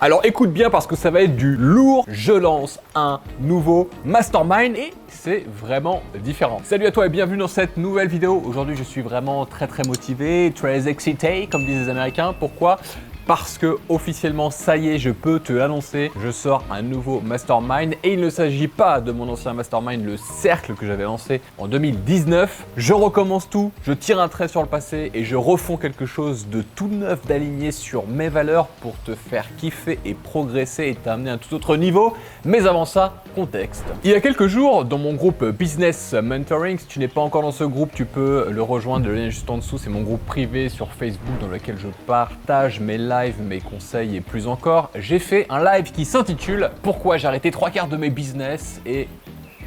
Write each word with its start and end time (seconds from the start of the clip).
Alors 0.00 0.22
écoute 0.24 0.52
bien 0.52 0.70
parce 0.70 0.88
que 0.88 0.96
ça 0.96 1.12
va 1.12 1.22
être 1.22 1.36
du 1.36 1.54
lourd. 1.54 2.04
Je 2.08 2.32
lance 2.32 2.80
un 2.96 3.20
nouveau 3.38 3.88
mastermind 4.04 4.76
et 4.76 4.92
c'est 5.06 5.46
vraiment 5.46 6.02
différent. 6.16 6.60
Salut 6.64 6.84
à 6.86 6.90
toi 6.90 7.06
et 7.06 7.08
bienvenue 7.08 7.38
dans 7.38 7.46
cette 7.46 7.76
nouvelle 7.76 8.08
vidéo. 8.08 8.42
Aujourd'hui, 8.44 8.74
je 8.76 8.82
suis 8.82 9.02
vraiment 9.02 9.46
très 9.46 9.68
très 9.68 9.84
motivé, 9.84 10.52
très 10.52 10.88
excité 10.88 11.46
comme 11.46 11.64
disent 11.64 11.84
les 11.84 11.88
Américains. 11.88 12.34
Pourquoi? 12.38 12.80
Parce 13.26 13.58
que 13.58 13.78
officiellement, 13.88 14.50
ça 14.50 14.76
y 14.76 14.88
est, 14.88 14.98
je 14.98 15.10
peux 15.10 15.40
te 15.40 15.52
l'annoncer, 15.52 16.12
je 16.20 16.30
sors 16.30 16.64
un 16.70 16.82
nouveau 16.82 17.20
mastermind 17.20 17.94
et 18.02 18.12
il 18.12 18.20
ne 18.20 18.30
s'agit 18.30 18.68
pas 18.68 19.00
de 19.00 19.12
mon 19.12 19.28
ancien 19.28 19.54
mastermind, 19.54 20.04
le 20.04 20.16
cercle 20.16 20.74
que 20.74 20.86
j'avais 20.86 21.04
lancé 21.04 21.40
en 21.58 21.66
2019. 21.66 22.66
Je 22.76 22.92
recommence 22.92 23.48
tout, 23.48 23.72
je 23.82 23.92
tire 23.92 24.20
un 24.20 24.28
trait 24.28 24.48
sur 24.48 24.60
le 24.60 24.68
passé 24.68 25.10
et 25.14 25.24
je 25.24 25.36
refonds 25.36 25.76
quelque 25.76 26.06
chose 26.06 26.48
de 26.48 26.62
tout 26.62 26.88
neuf, 26.88 27.26
d'aligné 27.26 27.72
sur 27.72 28.06
mes 28.06 28.28
valeurs 28.28 28.66
pour 28.66 28.94
te 29.04 29.14
faire 29.14 29.46
kiffer 29.56 29.98
et 30.04 30.14
progresser 30.14 30.88
et 30.88 30.94
t'amener 30.94 31.30
à 31.30 31.34
un 31.34 31.38
tout 31.38 31.54
autre 31.54 31.76
niveau. 31.76 32.14
Mais 32.44 32.66
avant 32.66 32.84
ça, 32.84 33.22
contexte. 33.34 33.84
Il 34.04 34.10
y 34.10 34.14
a 34.14 34.20
quelques 34.20 34.46
jours, 34.46 34.84
dans 34.84 34.98
mon 34.98 35.14
groupe 35.14 35.44
Business 35.44 36.12
Mentoring, 36.12 36.78
si 36.78 36.86
tu 36.86 36.98
n'es 36.98 37.08
pas 37.08 37.22
encore 37.22 37.42
dans 37.42 37.52
ce 37.52 37.64
groupe, 37.64 37.90
tu 37.94 38.04
peux 38.04 38.48
le 38.50 38.62
rejoindre, 38.62 39.06
le 39.06 39.14
lien 39.14 39.30
juste 39.30 39.48
en 39.48 39.56
dessous, 39.58 39.78
c'est 39.78 39.90
mon 39.90 40.02
groupe 40.02 40.24
privé 40.26 40.68
sur 40.68 40.92
Facebook 40.92 41.38
dans 41.40 41.48
lequel 41.48 41.78
je 41.78 41.88
partage 42.06 42.80
mes 42.80 42.98
lives 42.98 43.13
mes 43.40 43.60
conseils 43.60 44.16
et 44.16 44.20
plus 44.20 44.48
encore, 44.48 44.90
j'ai 44.96 45.18
fait 45.18 45.46
un 45.48 45.62
live 45.62 45.92
qui 45.92 46.04
s'intitule 46.04 46.70
Pourquoi 46.82 47.16
j'ai 47.16 47.28
arrêté 47.28 47.50
trois 47.50 47.70
quarts 47.70 47.86
de 47.86 47.96
mes 47.96 48.10
business? 48.10 48.80
et 48.84 49.08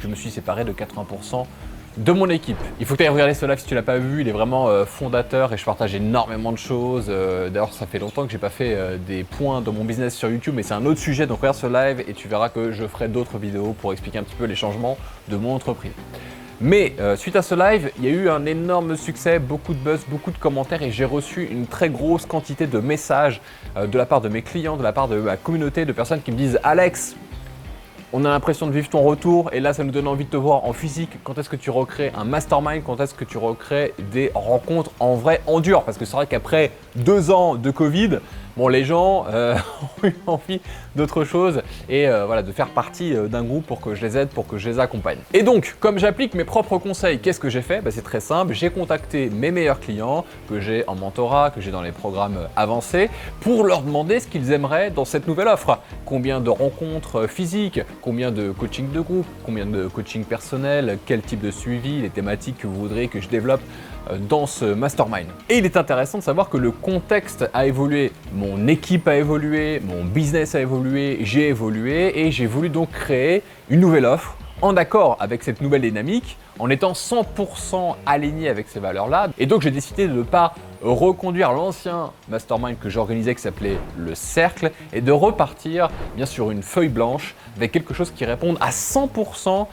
je 0.00 0.06
me 0.06 0.14
suis 0.14 0.30
séparé 0.30 0.64
de 0.64 0.72
80% 0.72 1.46
de 1.96 2.12
mon 2.12 2.28
équipe. 2.28 2.58
Il 2.78 2.86
faut 2.86 2.94
que 2.94 2.98
tu 2.98 3.04
ailles 3.04 3.08
regarder 3.08 3.34
ce 3.34 3.46
live 3.46 3.58
si 3.58 3.66
tu 3.66 3.74
l'as 3.74 3.82
pas 3.82 3.98
vu, 3.98 4.20
il 4.20 4.28
est 4.28 4.32
vraiment 4.32 4.68
euh, 4.68 4.84
fondateur 4.84 5.52
et 5.52 5.56
je 5.56 5.64
partage 5.64 5.94
énormément 5.94 6.52
de 6.52 6.58
choses. 6.58 7.06
Euh, 7.08 7.48
d'ailleurs, 7.48 7.72
ça 7.72 7.86
fait 7.86 7.98
longtemps 7.98 8.26
que 8.26 8.30
j'ai 8.30 8.38
pas 8.38 8.50
fait 8.50 8.74
euh, 8.74 8.98
des 8.98 9.24
points 9.24 9.62
dans 9.62 9.72
mon 9.72 9.84
business 9.84 10.14
sur 10.14 10.28
YouTube, 10.28 10.54
mais 10.54 10.62
c'est 10.62 10.74
un 10.74 10.84
autre 10.84 11.00
sujet, 11.00 11.26
donc 11.26 11.38
regarde 11.38 11.56
ce 11.56 11.66
live 11.66 12.04
et 12.06 12.12
tu 12.12 12.28
verras 12.28 12.50
que 12.50 12.70
je 12.70 12.86
ferai 12.86 13.08
d'autres 13.08 13.38
vidéos 13.38 13.72
pour 13.72 13.92
expliquer 13.92 14.18
un 14.18 14.24
petit 14.24 14.36
peu 14.36 14.44
les 14.44 14.56
changements 14.56 14.98
de 15.28 15.36
mon 15.36 15.54
entreprise. 15.54 15.92
Mais 16.60 16.94
euh, 16.98 17.14
suite 17.14 17.36
à 17.36 17.42
ce 17.42 17.54
live, 17.54 17.92
il 17.98 18.04
y 18.04 18.08
a 18.08 18.10
eu 18.10 18.28
un 18.28 18.44
énorme 18.44 18.96
succès, 18.96 19.38
beaucoup 19.38 19.74
de 19.74 19.78
buzz, 19.78 20.00
beaucoup 20.08 20.32
de 20.32 20.38
commentaires 20.38 20.82
et 20.82 20.90
j'ai 20.90 21.04
reçu 21.04 21.44
une 21.44 21.66
très 21.68 21.88
grosse 21.88 22.26
quantité 22.26 22.66
de 22.66 22.80
messages 22.80 23.40
euh, 23.76 23.86
de 23.86 23.96
la 23.96 24.06
part 24.06 24.20
de 24.20 24.28
mes 24.28 24.42
clients, 24.42 24.76
de 24.76 24.82
la 24.82 24.92
part 24.92 25.06
de 25.06 25.20
ma 25.20 25.36
communauté, 25.36 25.84
de 25.84 25.92
personnes 25.92 26.20
qui 26.20 26.32
me 26.32 26.36
disent 26.36 26.58
Alex, 26.64 27.14
on 28.12 28.24
a 28.24 28.28
l'impression 28.28 28.66
de 28.66 28.72
vivre 28.72 28.88
ton 28.88 29.02
retour 29.02 29.50
et 29.52 29.60
là 29.60 29.72
ça 29.72 29.84
nous 29.84 29.92
donne 29.92 30.08
envie 30.08 30.24
de 30.24 30.30
te 30.30 30.36
voir 30.36 30.64
en 30.64 30.72
physique. 30.72 31.10
Quand 31.22 31.38
est-ce 31.38 31.48
que 31.48 31.54
tu 31.54 31.70
recrées 31.70 32.10
un 32.16 32.24
mastermind? 32.24 32.82
Quand 32.84 32.98
est-ce 33.00 33.14
que 33.14 33.24
tu 33.24 33.38
recrées 33.38 33.94
des 34.10 34.32
rencontres 34.34 34.90
en 34.98 35.14
vrai, 35.14 35.42
en 35.46 35.60
dur? 35.60 35.84
Parce 35.84 35.96
que 35.96 36.06
c'est 36.06 36.16
vrai 36.16 36.26
qu'après 36.26 36.72
deux 36.96 37.30
ans 37.30 37.54
de 37.54 37.70
Covid, 37.70 38.18
Bon, 38.58 38.66
les 38.66 38.84
gens 38.84 39.24
euh, 39.28 39.54
ont 40.02 40.08
eu 40.08 40.14
envie 40.26 40.60
d'autre 40.96 41.22
chose 41.22 41.62
et 41.88 42.08
euh, 42.08 42.26
voilà, 42.26 42.42
de 42.42 42.50
faire 42.50 42.70
partie 42.70 43.14
euh, 43.14 43.28
d'un 43.28 43.44
groupe 43.44 43.64
pour 43.64 43.80
que 43.80 43.94
je 43.94 44.04
les 44.04 44.18
aide, 44.18 44.30
pour 44.30 44.48
que 44.48 44.58
je 44.58 44.68
les 44.68 44.80
accompagne. 44.80 45.18
Et 45.32 45.44
donc, 45.44 45.76
comme 45.78 45.96
j'applique 46.00 46.34
mes 46.34 46.42
propres 46.42 46.78
conseils, 46.78 47.20
qu'est-ce 47.20 47.38
que 47.38 47.50
j'ai 47.50 47.62
fait? 47.62 47.80
Bah, 47.82 47.92
C'est 47.92 48.02
très 48.02 48.18
simple, 48.18 48.54
j'ai 48.54 48.70
contacté 48.70 49.30
mes 49.30 49.52
meilleurs 49.52 49.78
clients 49.78 50.24
que 50.50 50.58
j'ai 50.58 50.82
en 50.88 50.96
mentorat, 50.96 51.52
que 51.52 51.60
j'ai 51.60 51.70
dans 51.70 51.82
les 51.82 51.92
programmes 51.92 52.48
avancés, 52.56 53.10
pour 53.42 53.62
leur 53.62 53.82
demander 53.82 54.18
ce 54.18 54.26
qu'ils 54.26 54.50
aimeraient 54.50 54.90
dans 54.90 55.04
cette 55.04 55.28
nouvelle 55.28 55.46
offre. 55.46 55.78
Combien 56.04 56.40
de 56.40 56.50
rencontres 56.50 57.28
physiques, 57.28 57.80
combien 58.02 58.32
de 58.32 58.50
coaching 58.50 58.90
de 58.90 59.00
groupe, 59.00 59.26
combien 59.46 59.66
de 59.66 59.86
coaching 59.86 60.24
personnel, 60.24 60.98
quel 61.06 61.20
type 61.20 61.42
de 61.42 61.52
suivi, 61.52 62.02
les 62.02 62.10
thématiques 62.10 62.58
que 62.58 62.66
vous 62.66 62.74
voudriez 62.74 63.06
que 63.06 63.20
je 63.20 63.28
développe 63.28 63.60
dans 64.28 64.46
ce 64.46 64.64
mastermind. 64.64 65.26
Et 65.48 65.58
il 65.58 65.64
est 65.64 65.76
intéressant 65.76 66.18
de 66.18 66.22
savoir 66.22 66.48
que 66.48 66.56
le 66.56 66.70
contexte 66.70 67.48
a 67.52 67.66
évolué, 67.66 68.12
mon 68.32 68.66
équipe 68.68 69.08
a 69.08 69.16
évolué, 69.16 69.80
mon 69.84 70.04
business 70.04 70.54
a 70.54 70.60
évolué, 70.60 71.18
j'ai 71.22 71.48
évolué 71.48 72.20
et 72.20 72.30
j'ai 72.30 72.46
voulu 72.46 72.68
donc 72.68 72.90
créer 72.90 73.42
une 73.68 73.80
nouvelle 73.80 74.06
offre 74.06 74.36
en 74.60 74.76
accord 74.76 75.16
avec 75.20 75.42
cette 75.42 75.60
nouvelle 75.60 75.82
dynamique, 75.82 76.36
en 76.58 76.68
étant 76.68 76.92
100% 76.92 77.94
aligné 78.06 78.48
avec 78.48 78.68
ces 78.68 78.80
valeurs-là. 78.80 79.28
Et 79.38 79.46
donc 79.46 79.62
j'ai 79.62 79.70
décidé 79.70 80.08
de 80.08 80.12
ne 80.12 80.22
pas 80.22 80.54
reconduire 80.82 81.52
l'ancien 81.52 82.10
mastermind 82.28 82.78
que 82.78 82.88
j'organisais 82.88 83.34
qui 83.34 83.42
s'appelait 83.42 83.78
le 83.96 84.14
cercle 84.14 84.72
et 84.92 85.00
de 85.00 85.12
repartir 85.12 85.88
bien 86.16 86.26
sur 86.26 86.50
une 86.50 86.62
feuille 86.62 86.88
blanche 86.88 87.34
avec 87.56 87.72
quelque 87.72 87.94
chose 87.94 88.10
qui 88.10 88.24
réponde 88.24 88.56
à 88.60 88.70
100% 88.70 89.66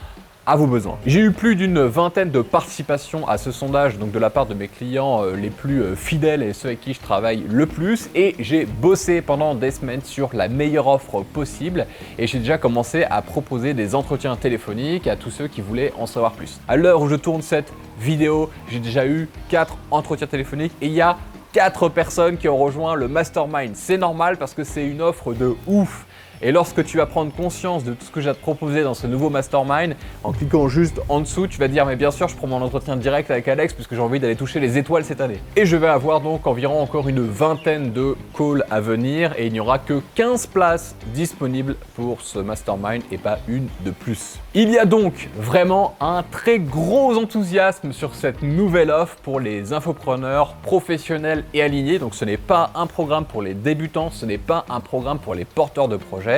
à 0.45 0.55
vos 0.55 0.67
besoins. 0.67 0.97
J'ai 1.05 1.21
eu 1.21 1.31
plus 1.31 1.55
d'une 1.55 1.81
vingtaine 1.81 2.29
de 2.29 2.41
participations 2.41 3.27
à 3.27 3.37
ce 3.37 3.51
sondage, 3.51 3.97
donc 3.97 4.11
de 4.11 4.19
la 4.19 4.29
part 4.29 4.45
de 4.45 4.53
mes 4.53 4.67
clients 4.67 5.23
euh, 5.23 5.35
les 5.35 5.49
plus 5.49 5.81
euh, 5.81 5.95
fidèles 5.95 6.43
et 6.43 6.53
ceux 6.53 6.67
avec 6.67 6.81
qui 6.81 6.93
je 6.93 6.99
travaille 6.99 7.43
le 7.49 7.65
plus, 7.65 8.09
et 8.13 8.35
j'ai 8.39 8.65
bossé 8.65 9.21
pendant 9.21 9.55
des 9.55 9.71
semaines 9.71 10.01
sur 10.03 10.29
la 10.33 10.47
meilleure 10.47 10.87
offre 10.87 11.23
possible, 11.23 11.87
et 12.19 12.27
j'ai 12.27 12.39
déjà 12.39 12.57
commencé 12.57 13.03
à 13.03 13.21
proposer 13.21 13.73
des 13.73 13.95
entretiens 13.95 14.35
téléphoniques 14.35 15.07
à 15.07 15.15
tous 15.15 15.31
ceux 15.31 15.47
qui 15.47 15.61
voulaient 15.61 15.93
en 15.97 16.05
savoir 16.05 16.33
plus. 16.33 16.59
À 16.67 16.75
l'heure 16.75 17.01
où 17.01 17.07
je 17.07 17.15
tourne 17.15 17.41
cette 17.41 17.73
vidéo, 17.99 18.49
j'ai 18.69 18.79
déjà 18.79 19.07
eu 19.07 19.27
4 19.49 19.77
entretiens 19.89 20.27
téléphoniques, 20.27 20.73
et 20.81 20.87
il 20.87 20.93
y 20.93 21.01
a 21.01 21.17
4 21.53 21.89
personnes 21.89 22.37
qui 22.37 22.49
ont 22.49 22.57
rejoint 22.57 22.95
le 22.95 23.07
mastermind. 23.07 23.75
C'est 23.75 23.97
normal 23.97 24.37
parce 24.37 24.53
que 24.53 24.63
c'est 24.63 24.85
une 24.85 25.01
offre 25.01 25.33
de 25.33 25.55
ouf. 25.67 26.05
Et 26.45 26.51
lorsque 26.51 26.83
tu 26.83 26.97
vas 26.97 27.07
prendre 27.07 27.33
conscience 27.33 27.83
de 27.83 27.95
tout 27.95 28.05
ce 28.05 28.11
que 28.11 28.21
j'ai 28.21 28.29
à 28.29 28.35
te 28.35 28.39
proposer 28.39 28.83
dans 28.83 28.93
ce 28.93 29.07
nouveau 29.07 29.31
mastermind, 29.31 29.95
en 30.23 30.31
cliquant 30.31 30.67
juste 30.67 31.01
en 31.09 31.19
dessous, 31.19 31.47
tu 31.47 31.57
vas 31.57 31.67
dire 31.67 31.87
mais 31.87 31.95
bien 31.95 32.11
sûr 32.11 32.27
je 32.27 32.35
prends 32.35 32.45
mon 32.45 32.61
entretien 32.61 32.97
direct 32.97 33.31
avec 33.31 33.47
Alex 33.47 33.73
puisque 33.73 33.95
j'ai 33.95 33.99
envie 33.99 34.19
d'aller 34.19 34.35
toucher 34.35 34.59
les 34.59 34.77
étoiles 34.77 35.03
cette 35.03 35.21
année. 35.21 35.39
Et 35.55 35.65
je 35.65 35.75
vais 35.75 35.87
avoir 35.87 36.21
donc 36.21 36.45
environ 36.45 36.79
encore 36.79 37.09
une 37.09 37.27
vingtaine 37.27 37.93
de 37.93 38.15
calls 38.37 38.63
à 38.69 38.79
venir 38.79 39.33
et 39.39 39.47
il 39.47 39.53
n'y 39.53 39.59
aura 39.59 39.79
que 39.79 40.03
15 40.13 40.45
places 40.45 40.95
disponibles 41.15 41.77
pour 41.95 42.21
ce 42.21 42.37
mastermind 42.37 43.01
et 43.11 43.17
pas 43.17 43.39
une 43.47 43.67
de 43.83 43.89
plus. 43.89 44.37
Il 44.53 44.69
y 44.69 44.77
a 44.77 44.85
donc 44.85 45.29
vraiment 45.35 45.95
un 45.99 46.21
très 46.21 46.59
gros 46.59 47.17
enthousiasme 47.17 47.91
sur 47.91 48.13
cette 48.13 48.43
nouvelle 48.43 48.91
offre 48.91 49.15
pour 49.23 49.39
les 49.39 49.73
infopreneurs 49.73 50.53
professionnels 50.61 51.43
et 51.55 51.63
alignés. 51.63 51.97
Donc 51.97 52.13
ce 52.13 52.23
n'est 52.23 52.37
pas 52.37 52.69
un 52.75 52.85
programme 52.85 53.25
pour 53.25 53.41
les 53.41 53.55
débutants, 53.55 54.11
ce 54.11 54.27
n'est 54.27 54.37
pas 54.37 54.63
un 54.69 54.79
programme 54.79 55.17
pour 55.17 55.33
les 55.33 55.43
porteurs 55.43 55.87
de 55.87 55.97
projets 55.97 56.34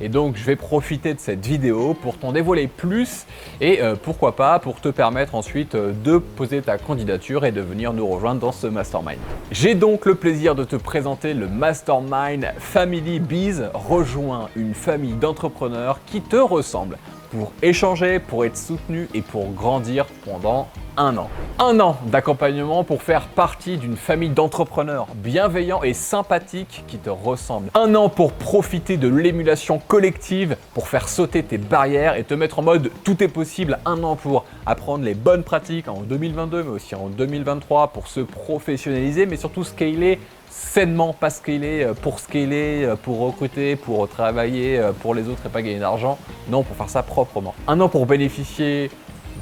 et 0.00 0.08
donc 0.08 0.36
je 0.36 0.44
vais 0.44 0.56
profiter 0.56 1.14
de 1.14 1.20
cette 1.20 1.44
vidéo 1.44 1.94
pour 1.94 2.18
t'en 2.18 2.32
dévoiler 2.32 2.66
plus 2.66 3.26
et 3.60 3.80
euh, 3.80 3.94
pourquoi 4.00 4.36
pas 4.36 4.58
pour 4.58 4.80
te 4.80 4.88
permettre 4.88 5.34
ensuite 5.34 5.74
euh, 5.74 5.92
de 6.04 6.18
poser 6.18 6.60
ta 6.62 6.78
candidature 6.78 7.44
et 7.44 7.52
de 7.52 7.60
venir 7.60 7.92
nous 7.92 8.06
rejoindre 8.06 8.40
dans 8.40 8.52
ce 8.52 8.66
mastermind. 8.66 9.18
J'ai 9.50 9.74
donc 9.74 10.06
le 10.06 10.14
plaisir 10.14 10.54
de 10.54 10.64
te 10.64 10.76
présenter 10.76 11.34
le 11.34 11.48
mastermind 11.48 12.52
Family 12.58 13.20
Bees. 13.20 13.62
Rejoins 13.74 14.48
une 14.56 14.74
famille 14.74 15.14
d'entrepreneurs 15.14 16.00
qui 16.06 16.20
te 16.20 16.36
ressemblent 16.36 16.98
pour 17.36 17.52
échanger, 17.60 18.18
pour 18.18 18.46
être 18.46 18.56
soutenu 18.56 19.08
et 19.12 19.20
pour 19.20 19.52
grandir 19.52 20.06
pendant 20.24 20.68
un 20.96 21.18
an. 21.18 21.28
Un 21.58 21.78
an 21.80 21.98
d'accompagnement 22.06 22.82
pour 22.82 23.02
faire 23.02 23.26
partie 23.26 23.76
d'une 23.76 23.98
famille 23.98 24.30
d'entrepreneurs 24.30 25.08
bienveillants 25.16 25.82
et 25.82 25.92
sympathiques 25.92 26.84
qui 26.88 26.96
te 26.96 27.10
ressemblent. 27.10 27.70
Un 27.74 27.94
an 27.94 28.08
pour 28.08 28.32
profiter 28.32 28.96
de 28.96 29.08
l'émulation 29.08 29.78
collective, 29.78 30.56
pour 30.72 30.88
faire 30.88 31.10
sauter 31.10 31.42
tes 31.42 31.58
barrières 31.58 32.16
et 32.16 32.24
te 32.24 32.32
mettre 32.32 32.60
en 32.60 32.62
mode 32.62 32.90
tout 33.04 33.22
est 33.22 33.28
possible. 33.28 33.78
Un 33.84 34.02
an 34.02 34.16
pour 34.16 34.46
apprendre 34.64 35.04
les 35.04 35.14
bonnes 35.14 35.42
pratiques 35.42 35.88
en 35.88 36.00
2022 36.00 36.62
mais 36.62 36.70
aussi 36.70 36.94
en 36.94 37.08
2023 37.08 37.88
pour 37.88 38.08
se 38.08 38.20
professionnaliser 38.20 39.26
mais 39.26 39.36
surtout 39.36 39.64
scaler 39.64 40.18
sainement, 40.56 41.12
pas 41.12 41.30
scaler 41.30 41.84
euh, 41.84 41.94
pour 41.94 42.18
scaler, 42.18 42.82
euh, 42.84 42.96
pour 42.96 43.20
recruter, 43.20 43.76
pour 43.76 44.08
travailler 44.08 44.78
euh, 44.78 44.92
pour 44.92 45.14
les 45.14 45.28
autres 45.28 45.44
et 45.44 45.48
pas 45.50 45.60
gagner 45.60 45.78
d'argent. 45.78 46.18
Non, 46.48 46.62
pour 46.62 46.76
faire 46.76 46.88
ça 46.88 47.02
proprement. 47.02 47.54
Un 47.68 47.78
an 47.80 47.88
pour 47.88 48.06
bénéficier 48.06 48.90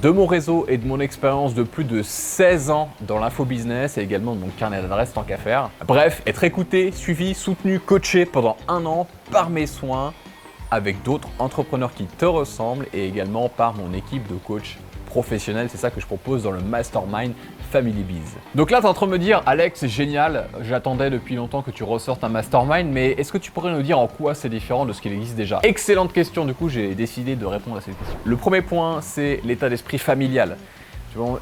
de 0.02 0.10
mon 0.10 0.26
réseau 0.26 0.66
et 0.68 0.76
de 0.76 0.86
mon 0.86 0.98
expérience 0.98 1.54
de 1.54 1.62
plus 1.62 1.84
de 1.84 2.02
16 2.02 2.70
ans 2.70 2.88
dans 3.02 3.20
l'info-business 3.20 3.96
et 3.96 4.00
également 4.02 4.34
de 4.34 4.40
mon 4.40 4.48
carnet 4.48 4.82
d'adresse 4.82 5.12
tant 5.12 5.22
qu'à 5.22 5.36
faire. 5.36 5.70
Bref, 5.86 6.20
être 6.26 6.42
écouté, 6.42 6.90
suivi, 6.90 7.32
soutenu, 7.32 7.78
coaché 7.78 8.26
pendant 8.26 8.56
un 8.66 8.84
an 8.84 9.06
par 9.30 9.50
mes 9.50 9.66
soins 9.66 10.12
avec 10.70 11.02
d'autres 11.04 11.28
entrepreneurs 11.38 11.94
qui 11.94 12.06
te 12.06 12.24
ressemblent 12.24 12.86
et 12.92 13.06
également 13.06 13.48
par 13.48 13.74
mon 13.74 13.94
équipe 13.94 14.26
de 14.26 14.34
coachs 14.34 14.78
professionnels. 15.06 15.68
C'est 15.70 15.78
ça 15.78 15.90
que 15.90 16.00
je 16.00 16.06
propose 16.06 16.42
dans 16.42 16.50
le 16.50 16.60
Mastermind 16.60 17.32
Donc 18.54 18.70
là, 18.70 18.78
tu 18.80 18.86
es 18.86 18.88
en 18.88 18.94
train 18.94 19.06
de 19.06 19.12
me 19.12 19.18
dire, 19.18 19.42
Alex, 19.46 19.86
génial, 19.86 20.46
j'attendais 20.60 21.10
depuis 21.10 21.34
longtemps 21.34 21.62
que 21.62 21.70
tu 21.70 21.82
ressortes 21.82 22.24
un 22.24 22.28
mastermind, 22.28 22.90
mais 22.90 23.12
est-ce 23.12 23.32
que 23.32 23.38
tu 23.38 23.50
pourrais 23.50 23.72
nous 23.72 23.82
dire 23.82 23.98
en 23.98 24.06
quoi 24.06 24.34
c'est 24.34 24.48
différent 24.48 24.86
de 24.86 24.92
ce 24.92 25.00
qu'il 25.00 25.12
existe 25.12 25.36
déjà? 25.36 25.60
Excellente 25.62 26.12
question, 26.12 26.44
du 26.44 26.54
coup, 26.54 26.68
j'ai 26.68 26.94
décidé 26.94 27.36
de 27.36 27.46
répondre 27.46 27.76
à 27.76 27.80
cette 27.80 27.98
question. 27.98 28.16
Le 28.24 28.36
premier 28.36 28.62
point, 28.62 29.00
c'est 29.00 29.40
l'état 29.44 29.68
d'esprit 29.68 29.98
familial. 29.98 30.56